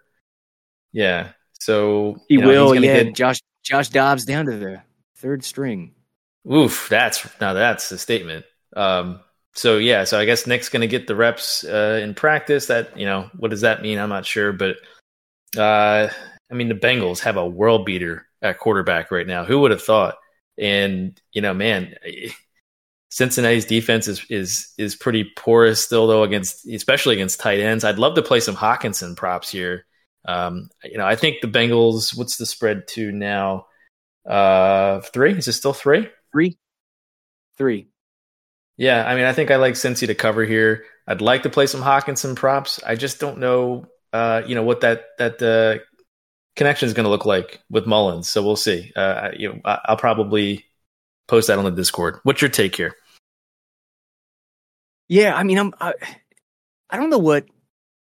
[0.91, 1.29] Yeah.
[1.59, 3.03] So He know, will, yeah.
[3.03, 4.81] get- Josh Josh Dobbs down to the
[5.15, 5.93] third string.
[6.51, 8.45] Oof, that's now that's a statement.
[8.75, 9.19] Um,
[9.53, 12.65] so yeah, so I guess Nick's going to get the reps uh, in practice.
[12.67, 13.99] That you know, what does that mean?
[13.99, 14.77] I'm not sure, but
[15.57, 16.09] uh,
[16.51, 19.45] I mean, the Bengals have a world beater at quarterback right now.
[19.45, 20.15] Who would have thought?
[20.57, 21.95] And you know, man,
[23.09, 27.83] Cincinnati's defense is is is pretty porous still, though against especially against tight ends.
[27.83, 29.85] I'd love to play some Hockenson props here.
[30.25, 32.17] Um, you know, I think the Bengals.
[32.17, 33.67] What's the spread to now?
[34.27, 35.33] Uh, three?
[35.33, 36.09] Is it still three?
[36.31, 36.57] Three.
[37.57, 37.87] Three.
[38.77, 40.85] Yeah, I mean, I think I like Cincy to cover here.
[41.07, 42.81] I'd like to play some Hockenson props.
[42.83, 45.83] I just don't know, uh, you know, what that that uh,
[46.55, 48.27] connection is going to look like with Mullens.
[48.29, 48.91] So we'll see.
[48.95, 50.65] Uh, you know, I- I'll probably
[51.27, 52.19] post that on the Discord.
[52.23, 52.95] What's your take here?
[55.09, 55.73] Yeah, I mean, I'm.
[55.79, 55.93] I,
[56.89, 57.45] I don't know what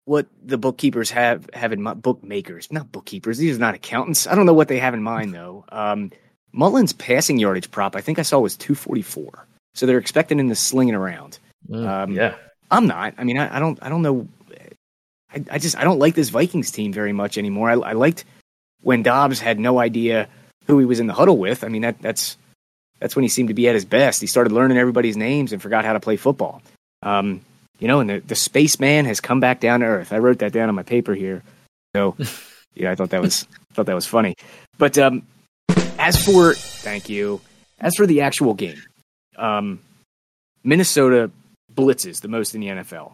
[0.04, 2.02] what the bookkeepers have have in mind.
[2.02, 3.38] Bookmakers, not bookkeepers.
[3.38, 4.26] These are not accountants.
[4.26, 5.64] I don't know what they have in mind though.
[5.70, 6.10] Um,
[6.52, 9.46] Mullens' passing yardage prop, I think I saw was 244.
[9.74, 11.38] So they're expecting him to sling it around.
[11.68, 12.34] Mm, Um, yeah.
[12.70, 13.14] I'm not.
[13.18, 13.78] I mean, I, I don't.
[13.82, 14.26] I don't know.
[15.32, 17.70] I, I just I don't like this Vikings team very much anymore.
[17.70, 18.24] I, I liked
[18.82, 20.28] when Dobbs had no idea
[20.66, 21.64] who he was in the huddle with.
[21.64, 22.36] I mean, that that's
[23.00, 24.20] that's when he seemed to be at his best.
[24.20, 26.62] He started learning everybody's names and forgot how to play football.
[27.02, 27.40] Um,
[27.78, 30.12] you know, and the the spaceman has come back down to earth.
[30.12, 31.42] I wrote that down on my paper here.
[31.94, 32.16] So,
[32.74, 34.34] yeah, I thought that was thought that was funny.
[34.78, 35.22] But um,
[35.98, 37.40] as for thank you,
[37.80, 38.82] as for the actual game,
[39.36, 39.80] um,
[40.64, 41.30] Minnesota
[41.72, 43.12] blitzes the most in the NFL.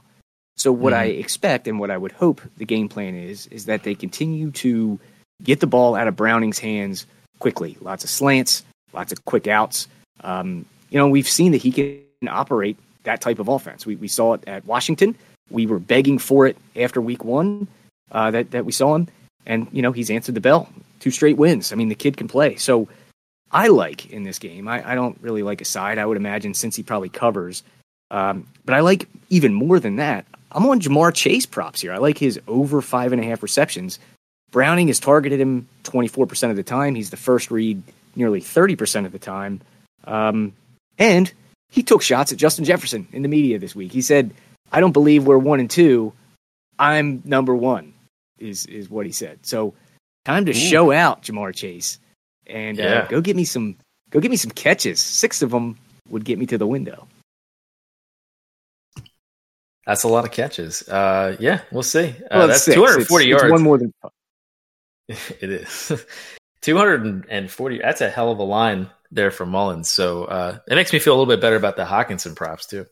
[0.56, 3.82] So what I expect and what I would hope the game plan is is that
[3.82, 4.98] they continue to
[5.42, 7.06] get the ball out of Browning's hands
[7.38, 7.76] quickly.
[7.80, 9.88] Lots of slants, lots of quick outs.
[10.20, 13.84] Um, you know, we've seen that he can operate that type of offense.
[13.84, 15.16] We we saw it at Washington.
[15.50, 17.66] We were begging for it after week one
[18.12, 19.08] uh, that that we saw him,
[19.46, 20.68] and you know he's answered the bell.
[21.00, 21.72] Two straight wins.
[21.72, 22.56] I mean, the kid can play.
[22.56, 22.88] So
[23.50, 24.68] I like in this game.
[24.68, 25.98] I, I don't really like a side.
[25.98, 27.62] I would imagine since he probably covers.
[28.10, 30.26] Um, but I like even more than that.
[30.54, 31.92] I'm on Ja'Marr Chase props here.
[31.92, 33.98] I like his over five and a half receptions.
[34.52, 36.94] Browning has targeted him 24% of the time.
[36.94, 37.82] He's the first read
[38.14, 39.60] nearly 30% of the time.
[40.04, 40.52] Um,
[40.96, 41.32] and
[41.70, 43.90] he took shots at Justin Jefferson in the media this week.
[43.90, 44.30] He said,
[44.70, 46.12] I don't believe we're one and two.
[46.78, 47.92] I'm number one,
[48.38, 49.44] is, is what he said.
[49.44, 49.74] So
[50.24, 51.98] time to show out, Ja'Marr Chase.
[52.46, 53.76] And uh, go get me some
[54.10, 55.00] go get me some catches.
[55.00, 55.78] Six of them
[56.10, 57.08] would get me to the window.
[59.86, 60.88] That's a lot of catches.
[60.88, 62.08] Uh, yeah, we'll see.
[62.30, 62.74] Uh, Well, that's six.
[62.74, 63.44] 240 It's- yards.
[63.44, 63.92] It's one more than
[65.08, 65.92] it is
[66.62, 67.78] 240.
[67.82, 69.88] That's a hell of a line there for Mullens.
[69.90, 72.86] So uh, it makes me feel a little bit better about the Hockenson props too.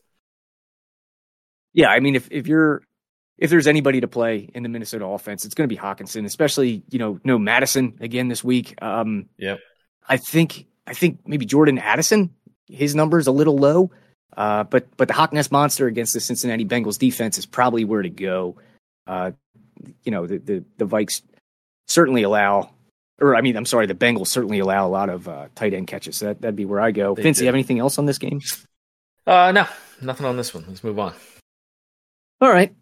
[1.72, 2.82] Yeah, I mean, if if you're
[3.38, 6.82] if there's anybody to play in the Minnesota offense, it's going to be Hockenson, especially
[6.90, 8.74] you know no Madison again this week.
[8.82, 9.58] Um, Yep.
[10.06, 12.34] I think I think maybe Jordan Addison,
[12.66, 13.90] his number is a little low,
[14.36, 18.02] uh, but but the Hawk Nest monster against the Cincinnati Bengals defense is probably where
[18.02, 18.56] to go.
[19.06, 19.32] Uh,
[20.04, 21.22] you know the the the Vikes
[21.88, 22.70] certainly allow,
[23.20, 25.86] or I mean, I'm sorry, the Bengals certainly allow a lot of uh, tight end
[25.86, 26.16] catches.
[26.16, 27.14] So that that'd be where I go.
[27.14, 27.44] They Vince, do.
[27.44, 28.40] you have anything else on this game?
[29.26, 29.66] Uh, no,
[30.00, 30.64] nothing on this one.
[30.66, 31.14] Let's move on.
[32.40, 32.74] All right.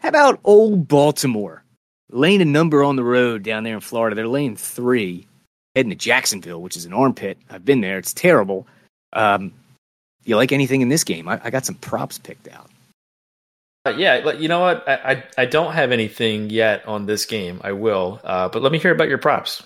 [0.00, 1.64] How about old Baltimore?
[2.10, 4.14] Laying a number on the road down there in Florida.
[4.14, 5.26] They're laying three,
[5.74, 7.38] heading to Jacksonville, which is an armpit.
[7.48, 7.98] I've been there.
[7.98, 8.66] It's terrible.
[9.14, 9.54] Um,
[10.24, 11.28] you like anything in this game?
[11.28, 12.68] I, I got some props picked out.
[13.84, 14.88] Uh, yeah, but you know what?
[14.88, 17.60] I, I I don't have anything yet on this game.
[17.64, 19.62] I will, uh, but let me hear about your props.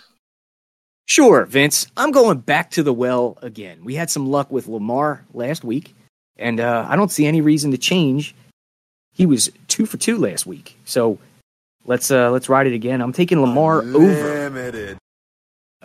[1.05, 1.87] Sure, Vince.
[1.97, 3.85] I'm going back to the well again.
[3.85, 5.95] We had some luck with Lamar last week,
[6.37, 8.35] and uh, I don't see any reason to change.
[9.13, 11.19] He was two for two last week, so
[11.85, 13.03] let's uh, let's ride it again.
[13.03, 14.99] I'm taking Lamar over.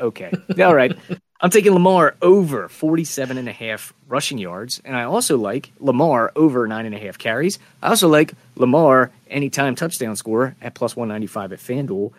[0.02, 0.32] Okay.
[0.60, 0.98] All right.
[1.40, 4.82] I'm taking Lamar over 47 and a half rushing yards.
[4.84, 7.60] And I also like Lamar over nine and a half carries.
[7.82, 12.12] I also like Lamar anytime touchdown score at plus 195 at FanDuel,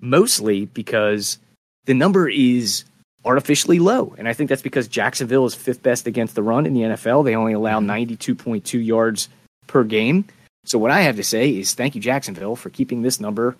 [0.00, 1.38] mostly because
[1.86, 2.84] the number is
[3.24, 4.14] artificially low.
[4.18, 7.24] And I think that's because Jacksonville is fifth best against the run in the NFL.
[7.24, 9.28] They only allow 92.2 yards
[9.66, 10.24] per game.
[10.64, 13.56] So what I have to say is thank you, Jacksonville, for keeping this number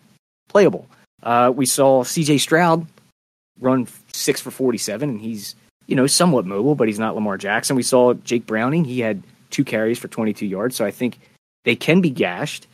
[0.49, 0.87] playable.
[1.23, 2.87] Uh, we saw CJ Stroud
[3.61, 5.55] run six for 47, and he's,
[5.87, 7.77] you know, somewhat mobile, but he's not Lamar Jackson.
[7.77, 8.85] We saw Jake Browning.
[8.85, 11.19] He had two carries for 22 yards, so I think
[11.65, 12.67] they can be gashed.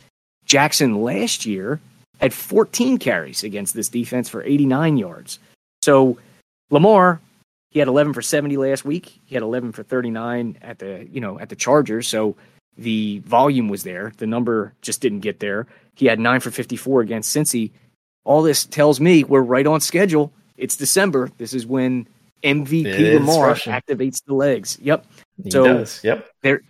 [0.45, 1.79] Jackson last year
[2.19, 5.39] had 14 carries against this defense for 89 yards.
[5.81, 6.17] So
[6.69, 7.21] Lamar,
[7.71, 9.19] he had 11 for 70 last week.
[9.25, 12.07] He had 11 for 39 at the, you know, at the Chargers.
[12.07, 12.35] So
[12.77, 14.11] the volume was there.
[14.17, 15.67] The number just didn't get there.
[15.95, 17.71] He had 9 for 54 against Cincy.
[18.25, 20.31] All this tells me we're right on schedule.
[20.59, 21.29] It's December.
[21.37, 22.07] This is when
[22.43, 24.77] MVP It Lamar activates the legs.
[24.81, 25.05] Yep.
[25.43, 26.03] He So- does.
[26.03, 26.29] Yep.
[26.41, 26.61] They're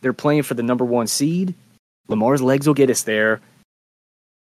[0.00, 1.54] they're playing for the number one seed.
[2.08, 3.40] Lamar's legs will get us there.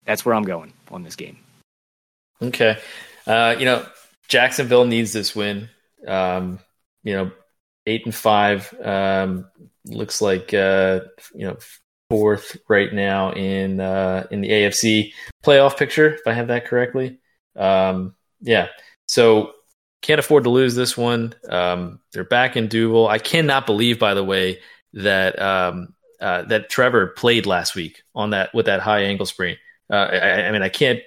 [0.07, 1.37] That's where I'm going on this game.
[2.41, 2.79] Okay.
[3.27, 3.85] Uh, you know,
[4.29, 5.69] Jacksonville needs this win.
[6.07, 6.59] Um,
[7.05, 7.31] you know,
[7.87, 8.73] eight and five.
[8.83, 9.47] Um,
[9.87, 11.01] looks like uh,
[11.35, 11.59] you know
[12.09, 15.13] fourth right now in uh, in the AFC
[15.45, 17.19] playoff picture, if I have that correctly.
[17.57, 18.69] Um, yeah.
[19.11, 19.55] So
[20.03, 21.35] can't afford to lose this one.
[21.49, 23.09] Um, they're back in Duval.
[23.09, 24.61] I cannot believe, by the way,
[24.93, 29.57] that um, uh, that Trevor played last week on that with that high ankle sprain.
[29.93, 31.01] Uh, I, I mean, I can't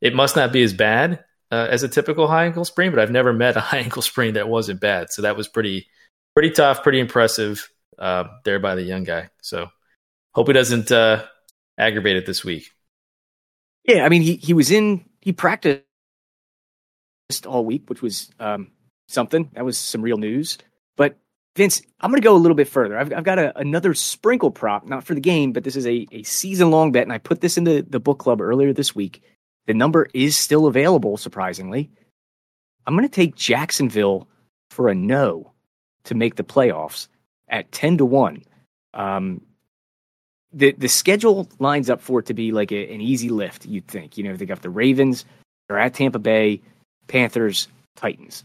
[0.00, 3.10] it must not be as bad uh, as a typical high ankle sprain, but I've
[3.10, 5.10] never met a high ankle sprain that wasn't bad.
[5.10, 5.88] So that was pretty
[6.32, 9.30] pretty tough, pretty impressive uh, there by the young guy.
[9.42, 9.66] So
[10.32, 11.24] hope he doesn't uh,
[11.76, 12.70] aggravate it this week.
[13.82, 15.85] Yeah, I mean he he was in he practiced
[17.46, 18.70] all week, which was um,
[19.08, 19.50] something.
[19.54, 20.58] That was some real news.
[20.96, 21.16] But
[21.56, 22.96] Vince, I'm going to go a little bit further.
[22.96, 26.06] I've, I've got a, another sprinkle prop, not for the game, but this is a,
[26.12, 29.22] a season long bet, and I put this into the book club earlier this week.
[29.66, 31.90] The number is still available, surprisingly.
[32.86, 34.28] I'm going to take Jacksonville
[34.70, 35.52] for a no
[36.04, 37.08] to make the playoffs
[37.48, 38.44] at 10 to 1.
[38.94, 39.40] Um,
[40.52, 43.88] the, the schedule lines up for it to be like a, an easy lift, you'd
[43.88, 44.16] think.
[44.16, 45.24] You know, they got the Ravens,
[45.66, 46.62] they're at Tampa Bay,
[47.08, 48.44] Panthers, Titans.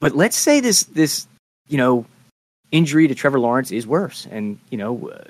[0.00, 1.26] But let's say this this
[1.68, 2.04] you know
[2.70, 5.24] injury to Trevor Lawrence is worse, and you know uh,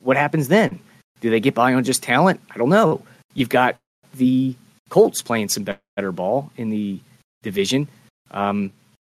[0.00, 0.78] what happens then?
[1.20, 2.40] Do they get by on just talent?
[2.50, 3.02] I don't know.
[3.34, 3.76] You've got
[4.14, 4.54] the
[4.88, 7.00] Colts playing some better ball in the
[7.42, 7.88] division.
[8.30, 8.72] Um,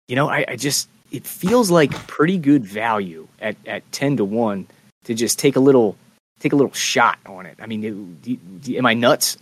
[0.08, 4.26] you know, I, I just it feels like pretty good value at at ten to
[4.26, 4.68] one
[5.06, 5.96] to just take a little
[6.40, 7.58] take a little shot on it.
[7.62, 7.82] I mean,
[8.22, 9.38] do, do, am I nuts?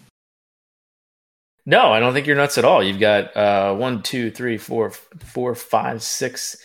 [1.69, 2.81] No, I don't think you're nuts at all.
[2.81, 6.57] You've got uh, one, two, three, four, four, five, six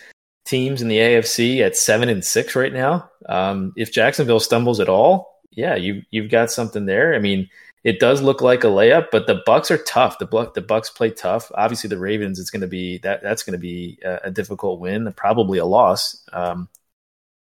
[0.47, 3.07] teams in the AFC at seven and six right now.
[3.29, 7.13] Um, if Jacksonville stumbles at all, yeah, you you've got something there.
[7.13, 7.47] I mean,
[7.83, 10.17] it does look like a layup, but the Bucks are tough.
[10.17, 11.51] The Buck the Bucks play tough.
[11.53, 14.79] Obviously, the Ravens it's going to be that that's going to be a, a, difficult
[14.79, 16.19] win, probably a loss.
[16.33, 16.67] Um,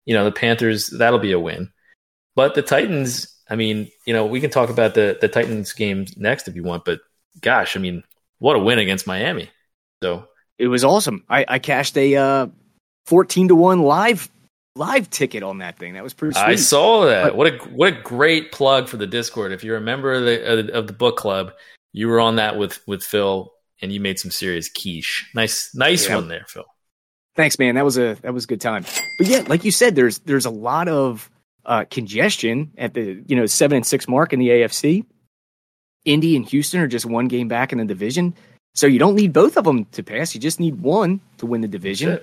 [0.05, 1.71] you know, the Panthers that'll be a win,
[2.35, 3.29] but the Titans.
[3.49, 6.65] I mean, you know, we can talk about the the Titans games next if you
[6.65, 6.99] want, but
[7.41, 8.03] gosh, I mean,
[8.39, 9.51] what a win against Miami.
[10.03, 11.25] So it was awesome.
[11.29, 12.47] I, I cashed a uh,
[13.07, 14.31] fourteen to one live
[14.77, 15.95] live ticket on that thing.
[15.95, 16.35] That was pretty.
[16.35, 16.43] Sweet.
[16.43, 17.25] I saw that.
[17.25, 19.53] But, what a what a great plug for the Discord.
[19.53, 21.53] If you're a member of the of the book club,
[21.93, 25.31] you were on that with with Phil, and you made some serious quiche.
[25.35, 26.17] Nice nice yeah.
[26.17, 26.65] one there, Phil.
[27.35, 27.77] Thanks, man.
[27.77, 28.85] That was a that was a good time.
[29.19, 31.31] But yeah, like you said, there's there's a lot of
[31.65, 35.05] uh, congestion at the you know seven and six mark in the AFC.
[36.05, 38.35] Indy and Houston are just one game back in the division.
[38.75, 40.35] So you don't need both of them to pass.
[40.35, 42.21] You just need one to win the division.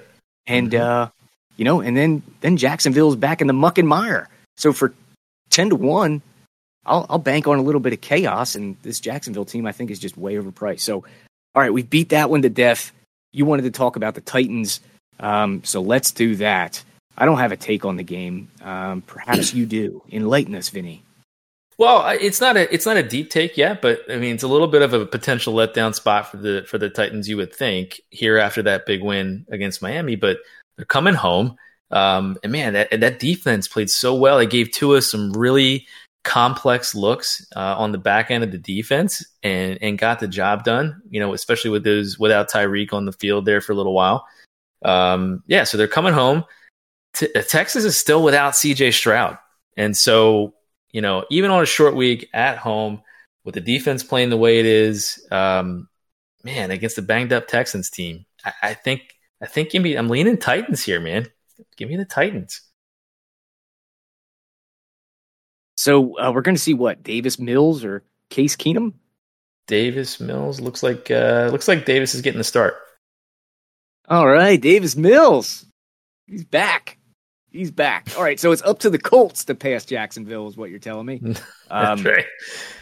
[0.47, 0.83] And mm-hmm.
[0.83, 1.09] uh,
[1.57, 4.29] you know, and then then Jacksonville's back in the muck and mire.
[4.57, 4.93] So for
[5.49, 6.21] ten to one,
[6.85, 8.55] I'll, I'll bank on a little bit of chaos.
[8.55, 10.81] And this Jacksonville team, I think, is just way overpriced.
[10.81, 11.03] So,
[11.55, 12.91] all right, we beat that one to death.
[13.31, 14.79] You wanted to talk about the Titans,
[15.19, 16.83] um, so let's do that.
[17.15, 18.49] I don't have a take on the game.
[18.63, 20.01] Um, perhaps you do.
[20.11, 21.03] Enlighten us, Vinny.
[21.79, 24.49] Well, it's not a it's not a deep take yet, but I mean it's a
[24.49, 27.29] little bit of a potential letdown spot for the for the Titans.
[27.29, 30.39] You would think here after that big win against Miami, but
[30.75, 31.55] they're coming home.
[31.89, 34.39] Um, and man, that that defense played so well.
[34.39, 35.87] It gave Tua some really
[36.25, 40.65] complex looks uh, on the back end of the defense and and got the job
[40.65, 41.01] done.
[41.09, 44.27] You know, especially with those without Tyreek on the field there for a little while.
[44.83, 46.43] Um, yeah, so they're coming home.
[47.13, 48.91] T- Texans is still without C.J.
[48.91, 49.37] Stroud,
[49.77, 50.55] and so
[50.91, 53.01] you know, even on a short week at home
[53.43, 55.87] with the defense playing the way it is, um,
[56.43, 60.09] man, against the banged up Texans team, I, I think I think give me I'm
[60.09, 61.27] leaning Titans here, man.
[61.77, 62.61] Give me the Titans.
[65.75, 68.93] So uh, we're going to see what Davis Mills or Case Keenum.
[69.67, 72.75] Davis Mills looks like uh, looks like Davis is getting the start.
[74.09, 75.65] All right, Davis Mills,
[76.27, 76.98] he's back.
[77.51, 78.09] He's back.
[78.15, 81.05] All right, so it's up to the Colts to pass Jacksonville, is what you're telling
[81.05, 81.21] me.
[81.71, 82.25] Um, That's right.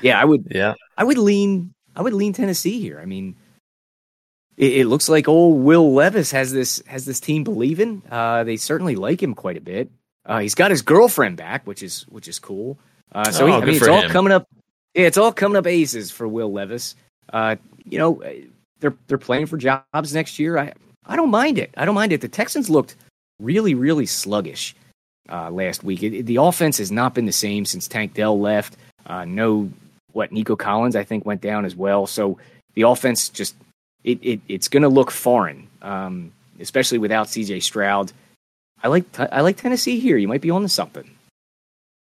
[0.02, 0.48] Yeah, I would.
[0.50, 1.74] Yeah, I would lean.
[1.94, 3.02] I would lean Tennessee here.
[3.02, 3.36] I mean,
[4.56, 8.02] it, it looks like old Will Levis has this has this team believing.
[8.10, 9.92] Uh, they certainly like him quite a bit.
[10.26, 12.80] Uh, he's got his girlfriend back, which is which is cool.
[13.12, 14.48] Uh, so oh, he, I mean, it's all coming up.
[14.94, 16.96] Yeah, it's all coming up aces for Will Levis.
[17.34, 18.24] Uh, you know,
[18.80, 20.58] they're they're playing for jobs next year.
[20.58, 20.72] I
[21.06, 21.74] I don't mind it.
[21.76, 22.22] I don't mind it.
[22.22, 22.96] The Texans looked
[23.40, 24.76] really, really sluggish
[25.30, 26.04] uh, last week.
[26.04, 28.78] It, it, the offense has not been the same since Tank Dell left.
[29.06, 29.72] Uh, no,
[30.14, 32.08] what Nico Collins I think went down as well.
[32.08, 32.40] So
[32.74, 33.56] the offense just
[34.04, 37.60] it, it it's going to look foreign, um, especially without C.J.
[37.62, 38.12] Stroud.
[38.84, 40.18] I like I like Tennessee here.
[40.18, 41.10] You might be on to something.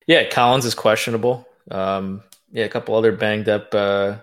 [0.06, 1.46] Yeah, Collins is questionable.
[1.70, 4.16] Um, yeah, a couple other banged up uh,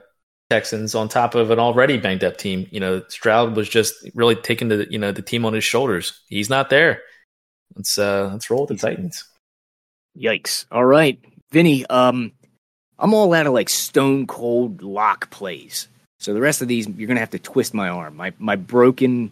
[0.50, 2.68] Texans on top of an already banged up team.
[2.72, 6.22] You know, Stroud was just really taking the you know the team on his shoulders.
[6.28, 7.02] He's not there.
[7.76, 9.24] Let's uh let's roll with the Titans.
[10.18, 10.66] Yikes!
[10.72, 11.20] All right,
[11.52, 11.86] Vinny.
[11.88, 12.32] Um,
[13.00, 15.88] I'm all out of like stone cold lock plays.
[16.20, 18.16] So the rest of these, you're gonna have to twist my arm.
[18.16, 19.32] My my broken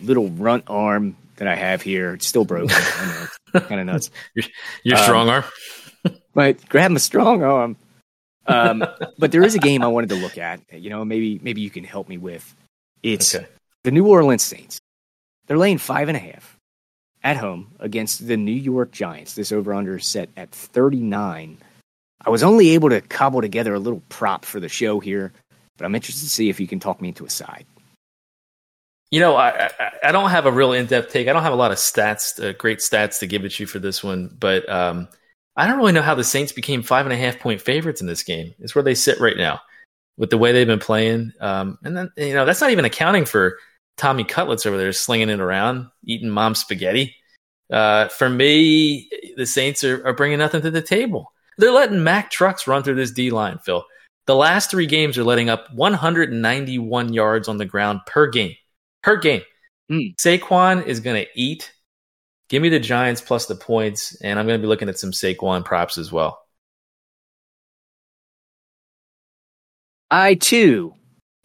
[0.00, 2.70] little runt arm that I have here, it's still broken.
[2.72, 4.10] I know, kind of nuts.
[4.34, 4.44] your,
[4.84, 5.44] your um, strong arm.
[6.34, 7.76] but grab my strong arm.
[8.46, 8.84] Um,
[9.18, 10.60] but there is a game I wanted to look at.
[10.72, 12.54] You know, maybe maybe you can help me with.
[13.02, 13.46] It's Okay.
[13.84, 14.78] the New Orleans Saints.
[15.46, 16.56] They're laying five and a half
[17.22, 19.34] at home against the New York Giants.
[19.34, 21.58] This over under is set at 39.
[22.24, 25.32] I was only able to cobble together a little prop for the show here,
[25.76, 27.66] but I'm interested to see if you can talk me into a side.
[29.10, 31.26] You know, I, I I don't have a real in depth take.
[31.28, 33.80] I don't have a lot of stats, uh, great stats to give at you for
[33.80, 35.08] this one, but um,
[35.56, 38.06] I don't really know how the Saints became five and a half point favorites in
[38.06, 38.54] this game.
[38.58, 39.60] It's where they sit right now
[40.16, 41.32] with the way they've been playing.
[41.40, 43.58] Um, and then you know that's not even accounting for
[43.96, 47.14] Tommy Cutlets over there slinging it around, eating mom spaghetti.
[47.70, 51.32] Uh, for me, the Saints are, are bringing nothing to the table.
[51.58, 53.84] They're letting Mac trucks run through this D line, Phil.
[54.26, 58.54] The last three games are letting up 191 yards on the ground per game.
[59.02, 59.42] Per game.
[59.90, 60.14] Mm.
[60.16, 61.72] Saquon is going to eat.
[62.50, 65.12] Give me the Giants plus the points, and I'm going to be looking at some
[65.12, 66.44] Saquon props as well.
[70.10, 70.94] I too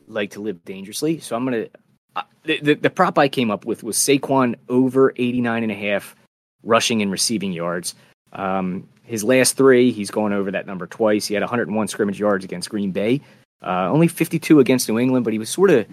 [0.08, 1.68] like to live dangerously, so I'm gonna.
[2.16, 5.76] Uh, the, the the prop I came up with was Saquon over 89 and a
[5.76, 6.16] half
[6.64, 7.94] rushing and receiving yards.
[8.34, 11.28] Um, his last three, he's gone over that number twice.
[11.28, 13.22] He had 101 scrimmage yards against Green Bay,
[13.62, 15.86] uh, only 52 against New England, but he was sort of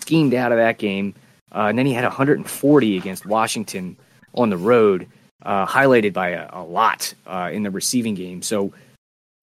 [0.00, 1.14] schemed out of that game.
[1.50, 3.96] Uh, and then he had 140 against Washington
[4.34, 5.06] on the road,
[5.42, 8.42] uh, highlighted by a, a lot uh, in the receiving game.
[8.42, 8.72] So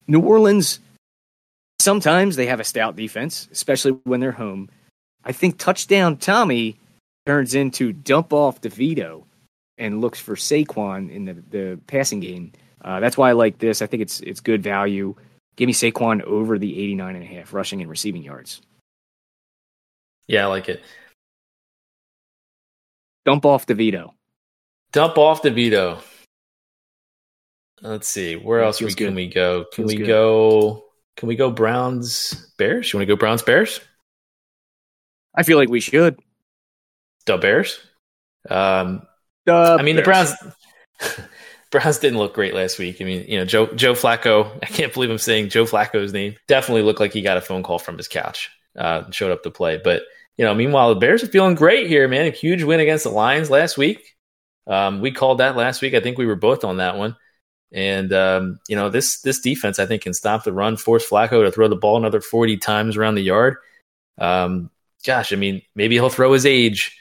[0.06, 0.80] New Orleans
[1.78, 4.68] sometimes they have a stout defense, especially when they're home.
[5.24, 6.78] I think touchdown Tommy
[7.26, 9.24] turns into dump off DeVito
[9.76, 12.52] and looks for Saquon in the, the passing game.
[12.82, 13.82] Uh, that's why I like this.
[13.82, 15.14] I think it's it's good value.
[15.56, 18.60] Give me Saquon over the 89 and a half rushing and receiving yards.
[20.26, 20.82] Yeah, I like it.
[23.24, 24.12] Dump off DeVito.
[24.92, 26.00] Dump off DeVito.
[27.82, 28.34] Let's see.
[28.36, 29.64] Where else we, can we go?
[29.72, 30.06] Can Feels we good.
[30.06, 30.84] go?
[31.16, 32.92] Can we go Browns Bears?
[32.92, 33.80] You want to go Browns Bears?
[35.34, 36.18] I feel like we should.
[37.26, 37.78] The Bears.
[38.48, 39.02] Um,
[39.46, 40.32] Uh, I mean, the Browns.
[41.70, 43.00] Browns didn't look great last week.
[43.00, 44.58] I mean, you know, Joe Joe Flacco.
[44.62, 46.34] I can't believe I'm saying Joe Flacco's name.
[46.48, 48.50] Definitely looked like he got a phone call from his couch.
[48.76, 50.02] Uh, and showed up to play, but
[50.36, 52.26] you know, meanwhile, the Bears are feeling great here, man.
[52.26, 54.14] A huge win against the Lions last week.
[54.68, 55.94] Um, we called that last week.
[55.94, 57.16] I think we were both on that one.
[57.72, 61.44] And um, you know, this this defense I think can stop the run, force Flacco
[61.44, 63.56] to throw the ball another 40 times around the yard.
[64.18, 64.70] Um,
[65.04, 66.94] gosh, I mean, maybe he'll throw his age.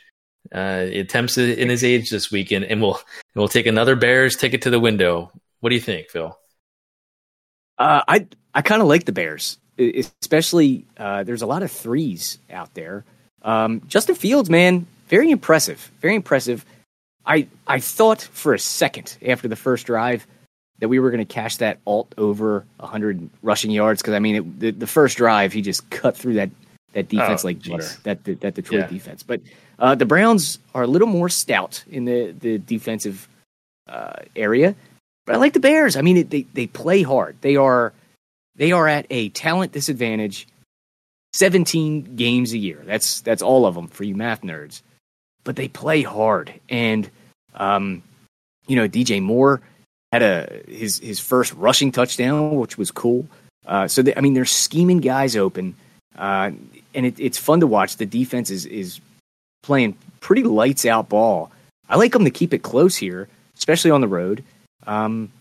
[0.53, 4.61] Uh, attempts in his age this weekend, and we'll and we'll take another Bears ticket
[4.61, 5.29] to the window.
[5.59, 6.37] What do you think, Phil?
[7.77, 12.39] Uh, I I kind of like the Bears, especially uh, there's a lot of threes
[12.49, 13.03] out there.
[13.41, 16.65] Um, Justin Fields, man, very impressive, very impressive.
[17.27, 20.25] I I thought for a second after the first drive
[20.79, 24.35] that we were going to cash that alt over 100 rushing yards because I mean
[24.35, 26.49] it, the the first drive he just cut through that
[26.93, 28.87] that defense Oh, like butter that that, that Detroit Yeah.
[28.87, 29.21] defense.
[29.23, 29.41] But
[29.77, 33.27] uh, the Browns are a little more stout in the the defensive
[33.87, 34.75] uh, area.
[35.25, 35.97] But I like the Bears.
[35.97, 37.35] I mean, it, they they play hard.
[37.41, 37.91] They are
[38.55, 40.47] they are at a talent disadvantage.
[41.33, 42.81] Seventeen games a year.
[42.85, 44.81] That's that's all of them for you math nerds.
[45.43, 47.09] But they play hard, and
[47.57, 48.03] um,
[48.67, 49.61] you know, DJ Moore
[50.11, 53.27] had a his his first rushing touchdown, which was cool.
[53.65, 55.75] Uh, so they, I mean, they're scheming guys open,
[56.17, 56.51] uh,
[56.93, 57.97] and it, it's fun to watch.
[57.97, 59.01] The defense is is
[59.63, 61.51] playing pretty lights out ball.
[61.89, 64.43] I like them to keep it close here, especially on the road.
[64.85, 65.31] Um,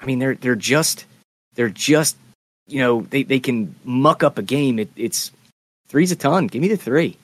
[0.00, 1.06] I mean, they're they're just
[1.54, 2.16] they're just
[2.66, 4.78] you know they, they can muck up a game.
[4.78, 5.30] It, it's
[5.88, 6.48] three's a ton.
[6.48, 7.16] Give me the three.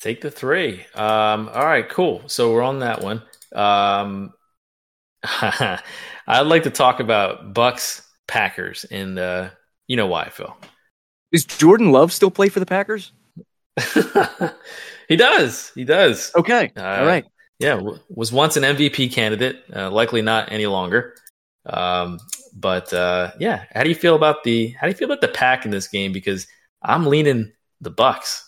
[0.00, 0.84] Take the three.
[0.94, 2.22] Um, all right, cool.
[2.26, 3.22] So we're on that one.
[3.54, 4.32] Um,
[5.22, 9.50] I'd like to talk about Bucs Packers, and uh,
[9.86, 10.54] you know why, Phil.
[11.32, 13.12] Does Jordan Love still play for the Packers?
[15.08, 15.72] he does.
[15.74, 16.32] He does.
[16.36, 17.24] Okay, Uh, all right.
[17.58, 19.64] Yeah, w- was once an MVP candidate.
[19.74, 21.14] Uh, likely not any longer.
[21.64, 22.18] Um,
[22.54, 25.28] but uh, yeah, how do you feel about the how do you feel about the
[25.28, 26.12] pack in this game?
[26.12, 26.46] Because
[26.82, 28.42] I'm leaning the Bucs.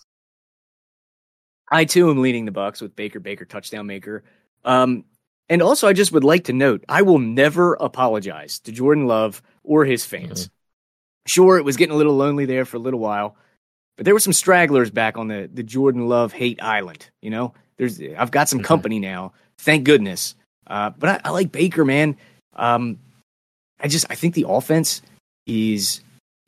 [1.71, 4.23] I too am leading the Bucs with Baker Baker touchdown maker.
[4.65, 5.05] Um,
[5.49, 9.43] and also, I just would like to note I will never apologize to Jordan Love
[9.65, 10.51] or his fans.
[11.27, 13.37] Sure, it was getting a little lonely there for a little while,
[13.97, 17.09] but there were some stragglers back on the the Jordan Love hate island.
[17.23, 18.65] You know, there's I've got some Mhm.
[18.65, 20.35] company now, thank goodness.
[20.67, 22.17] Uh, but I, I like Baker, man.
[22.55, 22.99] Um,
[23.81, 25.03] I just I think the offense
[25.47, 26.01] is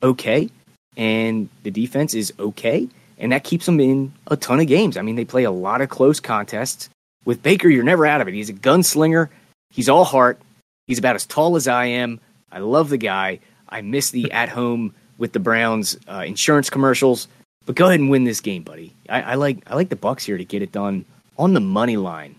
[0.03, 0.49] okay,
[0.97, 2.87] and the defense is okay
[3.21, 4.97] and that keeps them in a ton of games.
[4.97, 6.89] I mean, they play a lot of close contests.
[7.23, 8.33] With Baker, you're never out of it.
[8.33, 9.29] He's a gunslinger.
[9.69, 10.41] He's all heart.
[10.87, 12.19] He's about as tall as I am.
[12.51, 13.39] I love the guy.
[13.69, 17.27] I miss the at home with the Browns uh, insurance commercials.
[17.65, 18.95] But go ahead and win this game, buddy.
[19.07, 21.05] I, I like I like the Bucs here to get it done
[21.37, 22.35] on the money line.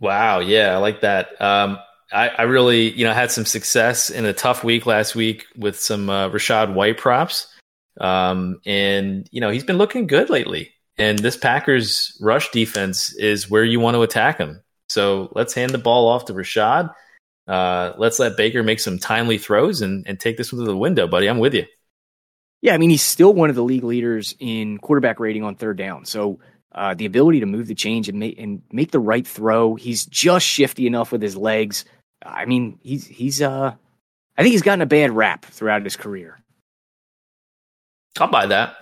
[0.00, 1.40] Wow, yeah, I like that.
[1.40, 1.78] Um,
[2.10, 5.78] I, I, really, you know, had some success in a tough week last week with
[5.78, 7.46] some uh, Rachaad White props,
[8.02, 10.72] um, and you know he's been looking good lately.
[10.98, 14.62] And this Packers rush defense is where you want to attack him.
[14.90, 16.92] So let's hand the ball off to Rachaad.
[17.48, 20.76] Uh, let's let Baker make some timely throws and, and take this one to the
[20.76, 21.28] window, buddy.
[21.28, 21.64] I'm with you.
[22.60, 25.78] Yeah, I mean he's still one of the league leaders in quarterback rating on third
[25.78, 26.04] down.
[26.04, 26.40] So
[26.72, 29.74] uh, the ability to move the change and make and make the right throw.
[29.74, 31.84] He's just shifty enough with his legs.
[32.24, 33.74] I mean, he's he's uh,
[34.36, 36.41] I think he's gotten a bad rap throughout his career.
[38.18, 38.76] I'll buy that.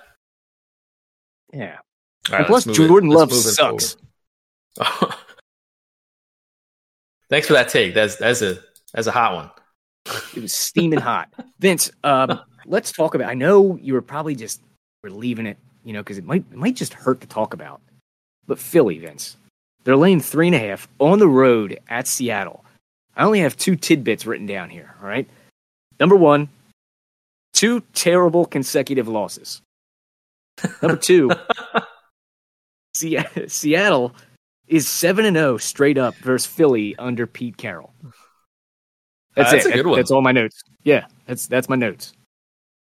[1.53, 1.79] Yeah.
[2.31, 3.11] Right, plus, Jordan.
[3.11, 3.97] Love sucks.
[7.29, 7.95] Thanks for that take.
[7.95, 8.59] That's that's a
[8.93, 9.51] that's a hot one.
[10.35, 11.91] It was steaming hot, Vince.
[12.03, 13.29] Um, let's talk about.
[13.31, 14.61] I know you were probably just
[15.03, 17.81] relieving it, you know, because it might it might just hurt to talk about.
[18.47, 19.37] But Philly, Vince,
[19.85, 22.65] they're laying three and a half on the road at Seattle.
[23.17, 24.95] I only have two tidbits written down here.
[25.01, 25.29] All right.
[25.99, 26.49] Number one,
[27.53, 29.63] two terrible consecutive losses.
[30.83, 31.31] Number two,
[32.95, 34.15] Seattle
[34.67, 37.95] is seven and zero oh straight up versus Philly under Pete Carroll.
[39.37, 39.73] That's, that's it.
[39.73, 39.99] a good one.
[39.99, 40.63] That's all my notes.
[40.85, 42.13] Yeah, that's that's my notes.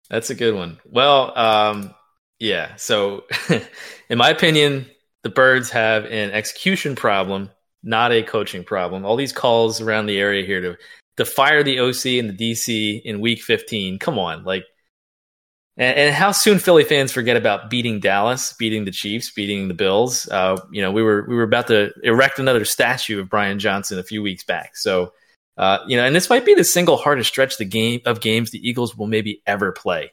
[0.09, 0.79] That's a good one.
[0.85, 1.93] Well, um,
[2.39, 2.75] yeah.
[2.75, 3.23] So,
[4.09, 4.87] in my opinion,
[5.23, 7.49] the Birds have an execution problem
[7.83, 9.05] not a coaching problem.
[9.05, 10.77] All these calls around the area here to
[11.17, 13.99] to fire the OC and the DC in week 15.
[13.99, 14.63] Come on, like
[15.75, 19.73] and, and, how soon Philly fans forget about beating Dallas, beating the Chiefs, beating the
[19.73, 20.27] Bills.
[20.29, 23.97] Uh, you know, we were we were about to erect another statue of Brian Johnson
[23.97, 24.77] a few weeks back.
[24.77, 25.13] So,
[25.57, 28.51] uh, you know, and this might be the single hardest stretch the game of games
[28.51, 30.11] the Eagles will maybe ever play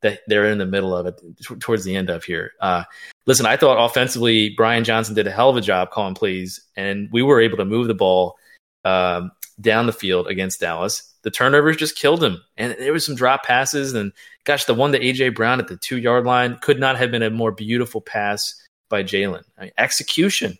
[0.00, 2.52] that they're in the middle of it t- towards the end of here.
[2.60, 2.84] Uh,
[3.26, 7.08] listen, I thought offensively, Brian Johnson did a hell of a job calling plays, and
[7.12, 8.36] we were able to move the ball
[8.84, 11.12] um, down the field against Dallas.
[11.22, 13.94] The turnovers just killed him, and there was some drop passes.
[13.94, 14.12] And
[14.44, 17.22] gosh, the one to AJ Brown at the two yard line could not have been
[17.22, 18.54] a more beautiful pass
[18.88, 19.42] by Jalen.
[19.58, 20.58] I mean, execution.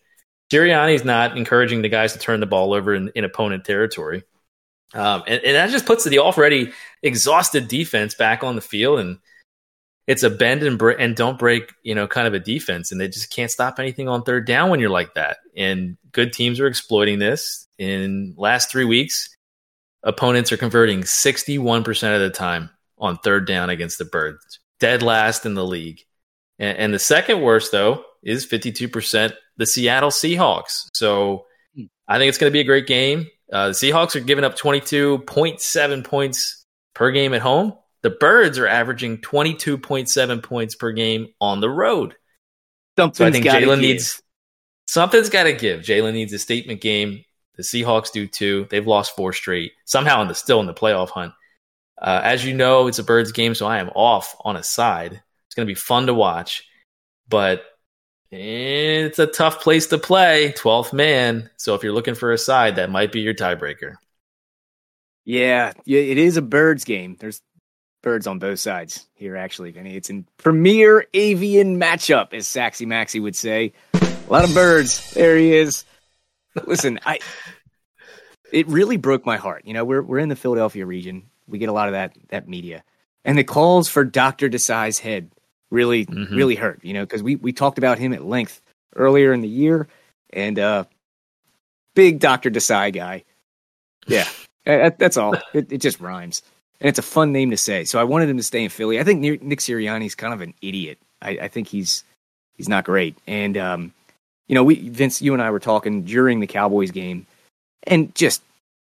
[0.50, 4.22] Sirianni's not encouraging the guys to turn the ball over in, in opponent territory.
[4.94, 6.72] Um, and, and, that just puts the already
[7.02, 9.18] exhausted defense back on the field, and
[10.06, 13.00] it's a bend and, bre- and don't break, you know, kind of a defense, and
[13.00, 15.38] they just can't stop anything on third down when you're like that.
[15.56, 17.66] And good teams are exploiting this.
[17.78, 19.28] In last three weeks,
[20.02, 25.44] opponents are converting 61% of the time on third down against the Birds, dead last
[25.44, 26.00] in the league.
[26.58, 30.88] And, and the second worst, though, is 52% the Seattle Seahawks.
[30.94, 31.46] So.
[32.08, 33.26] I think it's going to be a great game.
[33.52, 37.74] Uh, the Seahawks are giving up 22.7 points per game at home.
[38.06, 42.14] The Birds are averaging 22.7 points per game on the road.
[42.96, 44.22] Something's so I think Jalen needs
[44.86, 45.80] something's got to give.
[45.80, 47.24] Jalen needs a statement game.
[47.56, 48.68] The Seahawks do too.
[48.70, 49.72] They've lost four straight.
[49.86, 51.32] Somehow, in the still in the playoff hunt.
[52.00, 55.20] Uh, as you know, it's a Birds game, so I am off on a side.
[55.48, 56.62] It's going to be fun to watch,
[57.28, 57.64] but
[58.30, 61.50] it's a tough place to play, 12th man.
[61.56, 63.96] So if you're looking for a side, that might be your tiebreaker.
[65.24, 67.16] Yeah, yeah, it is a birds game.
[67.18, 67.42] There's
[68.06, 69.96] birds on both sides here, actually, Vinny.
[69.96, 73.72] It's a premier avian matchup, as Saxy Maxi would say.
[73.94, 75.10] A lot of birds.
[75.10, 75.84] There he is.
[76.66, 77.18] Listen, I
[78.52, 79.62] it really broke my heart.
[79.64, 81.24] You know, we're we're in the Philadelphia region.
[81.48, 82.84] We get a lot of that that media.
[83.24, 84.48] And the calls for Dr.
[84.48, 85.32] Desai's head
[85.72, 86.32] really mm-hmm.
[86.32, 86.84] really hurt.
[86.84, 88.62] You know, because we we talked about him at length
[88.94, 89.88] earlier in the year,
[90.30, 90.84] and uh,
[91.96, 93.24] big Doctor Desai guy.
[94.06, 94.28] Yeah,
[94.64, 95.34] that's all.
[95.52, 96.42] It, it, just rhymes,
[96.80, 97.84] and it's a fun name to say.
[97.84, 99.00] So I wanted him to stay in Philly.
[99.00, 100.98] I think Nick Sirianni's kind of an idiot.
[101.22, 102.04] I, I think he's
[102.56, 103.92] he's not great, and um,
[104.48, 107.26] you know, we Vince, you and I were talking during the Cowboys game,
[107.86, 108.42] and just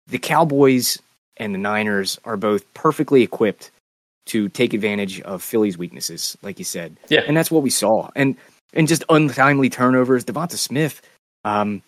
[0.06, 0.98] the Cowboys
[1.36, 3.70] and the Niners are both perfectly equipped
[4.26, 6.96] to take advantage of Philly's weaknesses, like you said.
[7.08, 7.22] Yeah.
[7.26, 8.10] And that's what we saw.
[8.14, 8.36] And
[8.72, 10.24] and just untimely turnovers.
[10.24, 11.02] Devonta Smith,
[11.44, 11.82] um,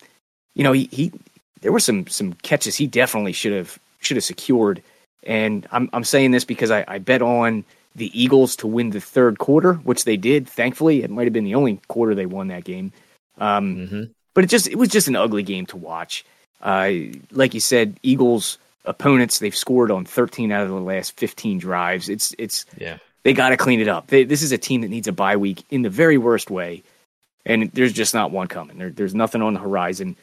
[0.54, 1.12] you know, he, he
[1.60, 4.82] there were some some catches he definitely should have should have secured.
[5.24, 7.64] And I'm I'm saying this because I, I bet on
[7.94, 10.48] the Eagles to win the third quarter, which they did.
[10.48, 12.92] Thankfully, it might have been the only quarter they won that game.
[13.38, 14.02] Um, mm-hmm.
[14.34, 16.24] But it just it was just an ugly game to watch.
[16.60, 16.92] Uh,
[17.30, 22.08] like you said, Eagles opponents they've scored on 13 out of the last 15 drives.
[22.08, 22.98] It's it's yeah.
[23.24, 24.08] They got to clean it up.
[24.08, 26.82] They, this is a team that needs a bye week in the very worst way,
[27.46, 28.78] and there's just not one coming.
[28.78, 30.16] There, there's nothing on the horizon.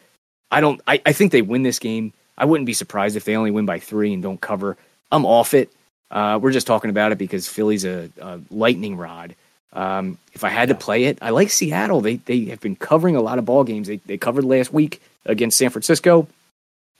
[0.51, 0.81] I don't.
[0.85, 2.11] I, I think they win this game.
[2.37, 4.75] I wouldn't be surprised if they only win by three and don't cover.
[5.11, 5.71] I'm off it.
[6.11, 9.35] Uh, we're just talking about it because Philly's a, a lightning rod.
[9.73, 12.01] Um, if I had to play it, I like Seattle.
[12.01, 13.87] They they have been covering a lot of ball games.
[13.87, 16.27] They they covered last week against San Francisco.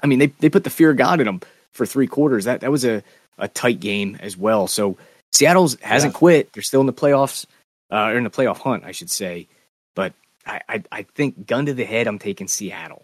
[0.01, 1.41] I mean, they they put the fear of God in them
[1.71, 2.45] for three quarters.
[2.45, 3.01] That that was a,
[3.39, 4.67] a tight game as well.
[4.67, 4.97] So
[5.31, 6.53] Seattle's hasn't quit.
[6.53, 7.47] They're still in the playoffs,
[7.91, 9.47] uh, or in the playoff hunt, I should say.
[9.95, 10.13] But
[10.45, 13.03] I, I I think gun to the head, I'm taking Seattle.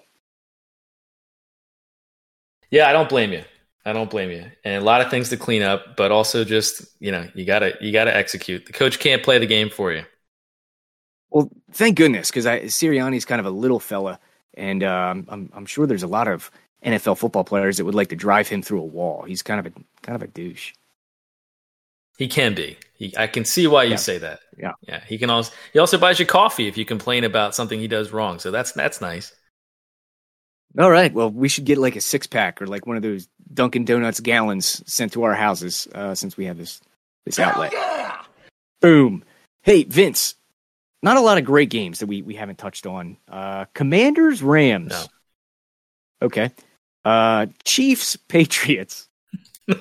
[2.69, 3.43] Yeah, I don't blame you.
[3.85, 4.45] I don't blame you.
[4.63, 7.73] And a lot of things to clean up, but also just you know you gotta
[7.81, 8.65] you gotta execute.
[8.65, 10.03] The coach can't play the game for you.
[11.29, 14.19] Well, thank goodness, because Sirianni's kind of a little fella,
[14.53, 16.49] and um, I'm I'm sure there's a lot of
[16.83, 19.23] NFL football players that would like to drive him through a wall.
[19.23, 19.71] He's kind of a
[20.01, 20.73] kind of a douche.
[22.17, 22.77] He can be.
[22.93, 23.95] He, I can see why you Yeah.
[23.97, 24.39] say that.
[24.57, 24.71] Yeah.
[24.87, 25.03] Yeah.
[25.05, 28.11] He can also he also buys you coffee if you complain about something he does
[28.11, 28.39] wrong.
[28.39, 29.33] So that's that's nice.
[30.77, 31.13] All right.
[31.13, 34.19] Well, we should get like a six pack or like one of those Dunkin' Donuts
[34.19, 36.81] gallons sent to our houses uh, since we have this
[37.25, 37.73] this outlet.
[38.81, 39.23] Boom.
[39.63, 40.35] Hey, Vince.
[41.01, 43.17] Not a lot of great games that we we haven't touched on.
[43.29, 44.89] Uh, Commanders Rams.
[44.91, 45.05] No.
[46.23, 46.51] Okay.
[47.03, 49.07] Uh, Chiefs Patriots.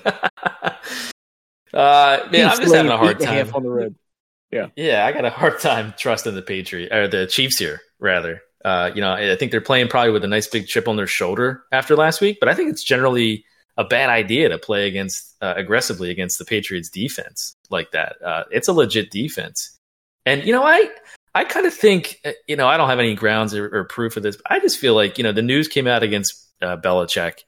[1.73, 3.33] Uh, man, I'm just having a hard time.
[3.33, 3.95] half on the road.
[4.49, 7.81] Yeah, I got a hard time trusting the Patriot or the Chiefs here.
[7.99, 10.95] Rather, uh, you know, I think they're playing probably with a nice big chip on
[10.95, 12.39] their shoulder after last week.
[12.39, 13.45] But I think it's generally
[13.77, 18.15] a bad idea to play against uh, aggressively against the Patriots defense like that.
[18.25, 19.77] Uh, it's a legit defense,
[20.25, 20.89] and you know, I
[21.35, 24.17] I kind of think uh, you know I don't have any grounds or, or proof
[24.17, 26.75] of this, but I just feel like you know the news came out against uh,
[26.75, 27.43] Belichick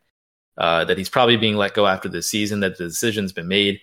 [0.55, 3.80] uh, that he's probably being let go after the season, that the decision's been made.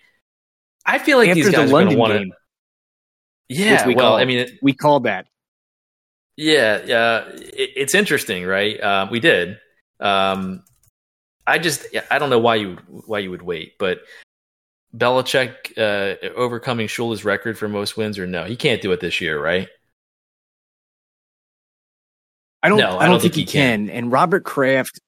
[0.86, 2.36] I feel like After these the guys are going to London want to.
[3.48, 4.20] Yeah, we well, called.
[4.20, 5.26] I mean, it, we called that.
[6.36, 8.80] Yeah, yeah, it, it's interesting, right?
[8.80, 9.58] Uh, we did.
[10.00, 10.64] Um,
[11.46, 14.00] I just, I don't know why you why you would wait, but
[14.96, 19.20] Belichick uh, overcoming Shula's record for most wins, or no, he can't do it this
[19.20, 19.68] year, right?
[22.62, 22.78] I don't.
[22.78, 23.90] No, I, don't think, he can.
[23.90, 24.98] And Robert Kraft,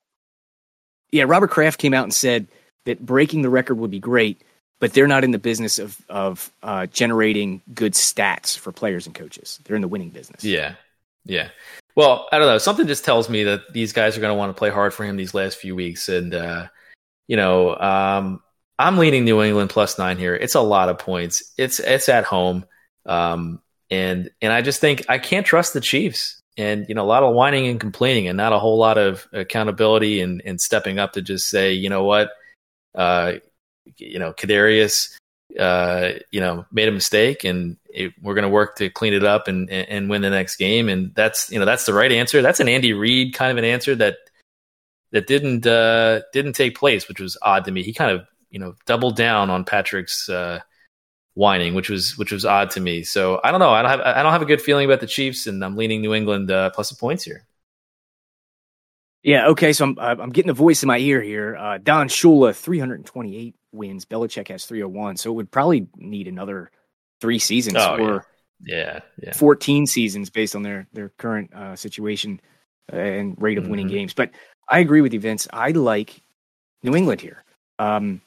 [1.10, 2.48] yeah, Robert Kraft came out and said
[2.84, 4.42] that breaking the record would be great,
[4.78, 9.14] but they're not in the business of of uh, generating good stats for players and
[9.14, 9.58] coaches.
[9.64, 10.44] They're in the winning business.
[10.44, 10.74] Yeah,
[11.26, 11.50] yeah.
[11.94, 12.58] Well, I don't know.
[12.58, 15.04] Something just tells me that these guys are going to want to play hard for
[15.04, 16.68] him these last few weeks, and uh,
[17.26, 18.42] you know, um,
[18.78, 20.34] I'm leaning New England plus nine here.
[20.34, 21.52] It's a lot of points.
[21.56, 22.66] It's it's at home,
[23.06, 23.60] um,
[23.90, 26.40] and and I just think I can't trust the Chiefs.
[26.58, 29.26] And you know, a lot of whining and complaining, and not a whole lot of
[29.32, 32.30] accountability and and stepping up to just say, you know what,
[32.94, 33.34] uh,
[33.96, 35.16] you know, Kadarius,
[35.58, 39.24] uh, you know, made a mistake, and it, we're going to work to clean it
[39.24, 40.88] up and, and and win the next game.
[40.88, 42.42] And that's you know that's the right answer.
[42.42, 44.16] That's an Andy Reid kind of an answer that
[45.12, 47.82] that didn't uh, didn't take place, which was odd to me.
[47.82, 50.60] He kind of you know doubled down on Patrick's uh,
[51.34, 53.02] whining, which was which was odd to me.
[53.02, 53.70] So I don't know.
[53.70, 56.00] I don't have I don't have a good feeling about the Chiefs, and I'm leaning
[56.00, 57.46] New England uh, plus the points here.
[59.22, 59.48] Yeah.
[59.48, 59.72] Okay.
[59.72, 61.56] So I'm I'm getting a voice in my ear here.
[61.56, 64.04] Uh, Don Shula, 328 wins.
[64.04, 65.16] Belichick has 301.
[65.18, 66.70] So it would probably need another
[67.20, 68.26] three seasons Oh, or
[68.64, 69.32] Yeah, yeah.
[69.32, 72.40] 14 seasons based on their their current uh, situation
[72.92, 73.90] uh, and rate of winning Mhm.
[73.90, 74.14] games.
[74.14, 74.30] But
[74.68, 75.46] I agree with you, Vince.
[75.52, 76.20] I like
[76.82, 77.44] New England here.
[77.78, 78.20] Um,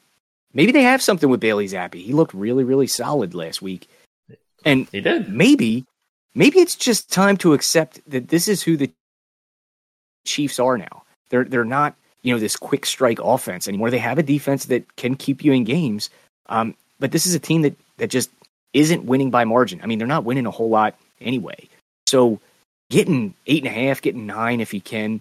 [0.54, 1.94] maybe they have something with Bailey Zappe.
[1.94, 3.88] He looked really, really solid last week,
[4.64, 5.28] and He did.
[5.32, 5.84] maybe
[6.34, 8.90] maybe it's just time to accept that this is who the
[10.24, 11.04] Chiefs are now.
[11.30, 13.90] They're they're not you know this quick strike offense anymore.
[13.90, 16.10] They have a defense that can keep you in games,
[16.48, 18.30] um, but this is a team that that just
[18.72, 19.80] isn't winning by margin.
[19.82, 21.68] I mean, they're not winning a whole lot anyway.
[22.06, 22.40] So
[22.90, 25.20] getting eight and a half, getting nine if you can,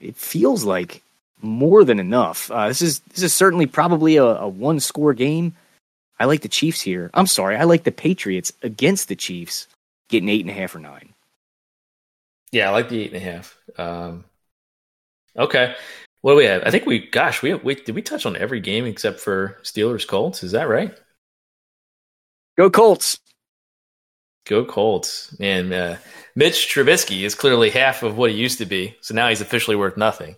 [0.00, 1.02] it feels like
[1.40, 2.50] more than enough.
[2.50, 5.54] Uh, this is this is certainly probably a, a one score game.
[6.18, 7.10] I like the Chiefs here.
[7.14, 9.66] I'm sorry, I like the Patriots against the Chiefs
[10.08, 11.08] getting eight and a half or nine.
[12.52, 13.58] Yeah, I like the eight and a half.
[13.76, 14.24] Um,
[15.36, 15.74] okay,
[16.22, 16.62] what do we have?
[16.64, 20.06] I think we, gosh, we, we did we touch on every game except for Steelers
[20.06, 20.42] Colts?
[20.42, 20.96] Is that right?
[22.56, 23.18] Go Colts.
[24.46, 25.96] Go Colts, And Uh,
[26.34, 29.76] Mitch Trubisky is clearly half of what he used to be, so now he's officially
[29.76, 30.36] worth nothing.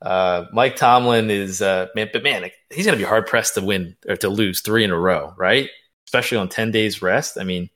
[0.00, 3.62] Uh, Mike Tomlin is, uh, man, but man, he's going to be hard pressed to
[3.62, 5.68] win or to lose three in a row, right?
[6.06, 7.38] Especially on ten days rest.
[7.38, 7.70] I mean,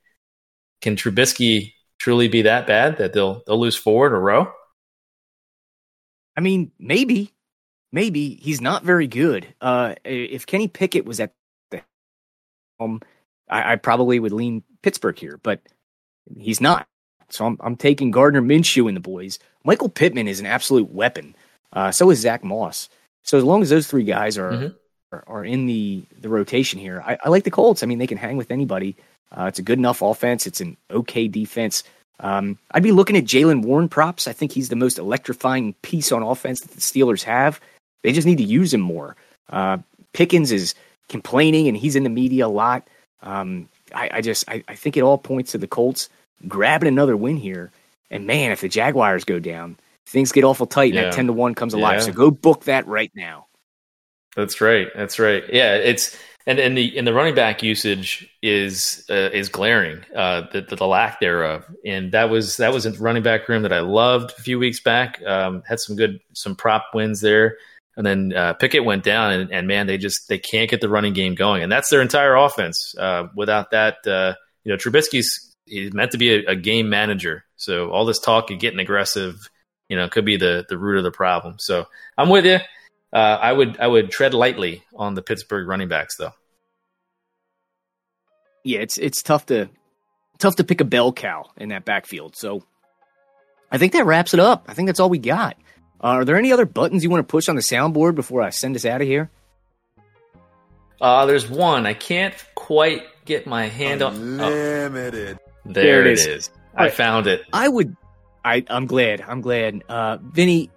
[0.80, 4.52] can Trubisky truly be that bad that they'll they'll lose four in a row?
[6.36, 7.34] I mean, maybe,
[7.92, 9.46] maybe he's not very good.
[9.60, 11.32] Uh, if Kenny Pickett was at
[11.70, 11.82] the
[12.80, 15.60] I, I probably would lean Pittsburgh here, but
[16.38, 16.86] he's not.
[17.30, 19.38] So I'm I'm taking Gardner Minshew and the boys.
[19.64, 21.34] Michael Pittman is an absolute weapon.
[21.72, 22.88] Uh, so is Zack Moss.
[23.24, 24.74] So as long as those three guys are Mhm.
[25.12, 27.82] are, are in the the rotation here, I, I like the Colts.
[27.82, 28.96] I mean, they can hang with anybody.
[29.30, 30.46] Uh, it's a good enough offense.
[30.46, 31.84] It's an okay defense.
[32.20, 34.26] Um, I'd be looking at Jaylen Warren props.
[34.26, 37.60] I think he's the most electrifying piece on offense that the Steelers have.
[38.02, 39.16] They just need to use him more.
[39.50, 39.78] Uh,
[40.12, 40.74] Pickens is
[41.08, 42.88] complaining and he's in the media a lot.
[43.22, 46.08] Um, I, I just I, I think it all points to the Colts
[46.46, 47.70] grabbing another win here.
[48.10, 49.76] And man, if the Jaguars go down,
[50.06, 51.02] things get awful tight and Yeah.
[51.04, 52.00] that ten to one comes alive.
[52.00, 52.06] Yeah.
[52.06, 53.46] So go book that right now.
[54.36, 54.88] That's right.
[54.94, 55.42] That's right.
[55.52, 60.04] Yeah, it's and and the and the running back usage is uh, is glaring.
[60.14, 63.62] Uh, the, the the lack thereof, and that was that was a running back room
[63.62, 65.20] that I loved a few weeks back.
[65.26, 67.56] Um, had some good some prop wins there,
[67.98, 70.88] and then uh, Pickett went down, and, and man, they just they can't get the
[70.88, 72.94] running game going, and that's their entire offense.
[72.96, 77.44] Uh, without that, uh, you know, Trubisky's he's meant to be a, a game manager,
[77.56, 79.34] so all this talk of getting aggressive,
[79.88, 81.56] you know, could be the the root of the problem.
[81.58, 81.86] So
[82.16, 82.58] I'm with you.
[83.12, 86.32] Uh, I would I would tread lightly on the Pittsburgh running backs though.
[88.64, 89.68] yeah, it's it's tough to
[90.38, 92.36] tough to pick a bell cow in that backfield.
[92.36, 92.62] So
[93.72, 94.66] I think that wraps it up.
[94.68, 95.56] I think that's all we got.
[96.02, 98.50] Uh, are there any other buttons you want to push on the soundboard before I
[98.50, 99.30] send us out of here?
[101.00, 104.14] Uh, there's one I can't quite get my hand on.
[104.40, 105.38] Oh, Limited.
[105.64, 106.26] there, There it it is.
[106.26, 106.50] is.
[106.74, 106.92] I right.
[106.94, 107.42] found it.
[107.52, 107.96] I would.
[108.44, 109.20] I I'm glad.
[109.26, 109.82] I'm glad.
[109.88, 110.70] Uh, Vinny,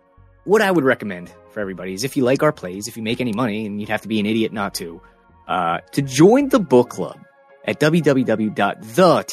[0.46, 3.20] what I would recommend for everybody is if you like our plays, if you make
[3.22, 5.02] any money, and you'd have to be an idiot not to,
[5.48, 7.18] uh, to join the book club
[7.66, 9.24] at www.the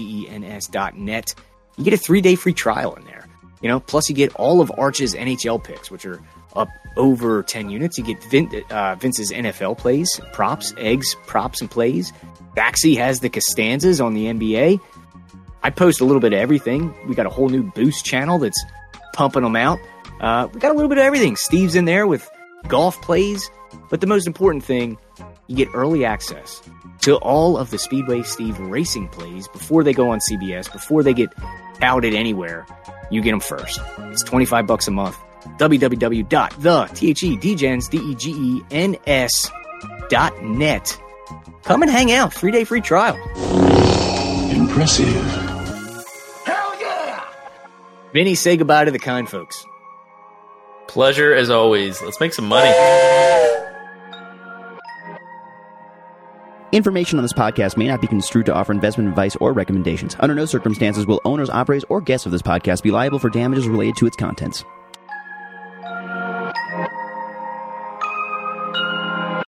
[0.00, 1.34] D-E-G-E-N-S.net.
[1.76, 3.17] You get a three day free trial in there.
[3.60, 6.20] You know, plus you get all of Arch's NHL picks, which are
[6.54, 7.98] up over 10 units.
[7.98, 12.12] You get Vin, uh, Vince's NFL plays, props, eggs, props, and plays.
[12.56, 14.80] Baxi has the Costanzas on the NBA.
[15.62, 16.94] I post a little bit of everything.
[17.06, 18.62] We got a whole new boost channel that's
[19.12, 19.78] pumping them out.
[20.20, 21.36] Uh, we got a little bit of everything.
[21.36, 22.28] Steve's in there with
[22.68, 23.50] golf plays.
[23.90, 24.98] But the most important thing,
[25.46, 26.62] you get early access
[27.00, 31.14] to all of the Speedway Steve racing plays before they go on CBS, before they
[31.14, 31.30] get
[31.80, 32.66] outed anywhere.
[33.10, 33.80] You get them first.
[33.98, 35.16] It's 25 bucks a month.
[35.58, 36.90] www.the,
[37.90, 39.50] D-E-G-E-N-S
[40.08, 41.00] dot net.
[41.64, 42.32] Come and hang out.
[42.32, 43.16] Three day free trial.
[44.50, 45.06] Impressive.
[46.44, 47.24] Hell yeah!
[48.12, 49.64] Vinny, say goodbye to the kind folks.
[50.86, 52.00] Pleasure as always.
[52.02, 52.70] Let's make some money.
[56.70, 60.16] Information on this podcast may not be construed to offer investment advice or recommendations.
[60.20, 63.66] Under no circumstances will owners, operators, or guests of this podcast be liable for damages
[63.66, 64.64] related to its contents.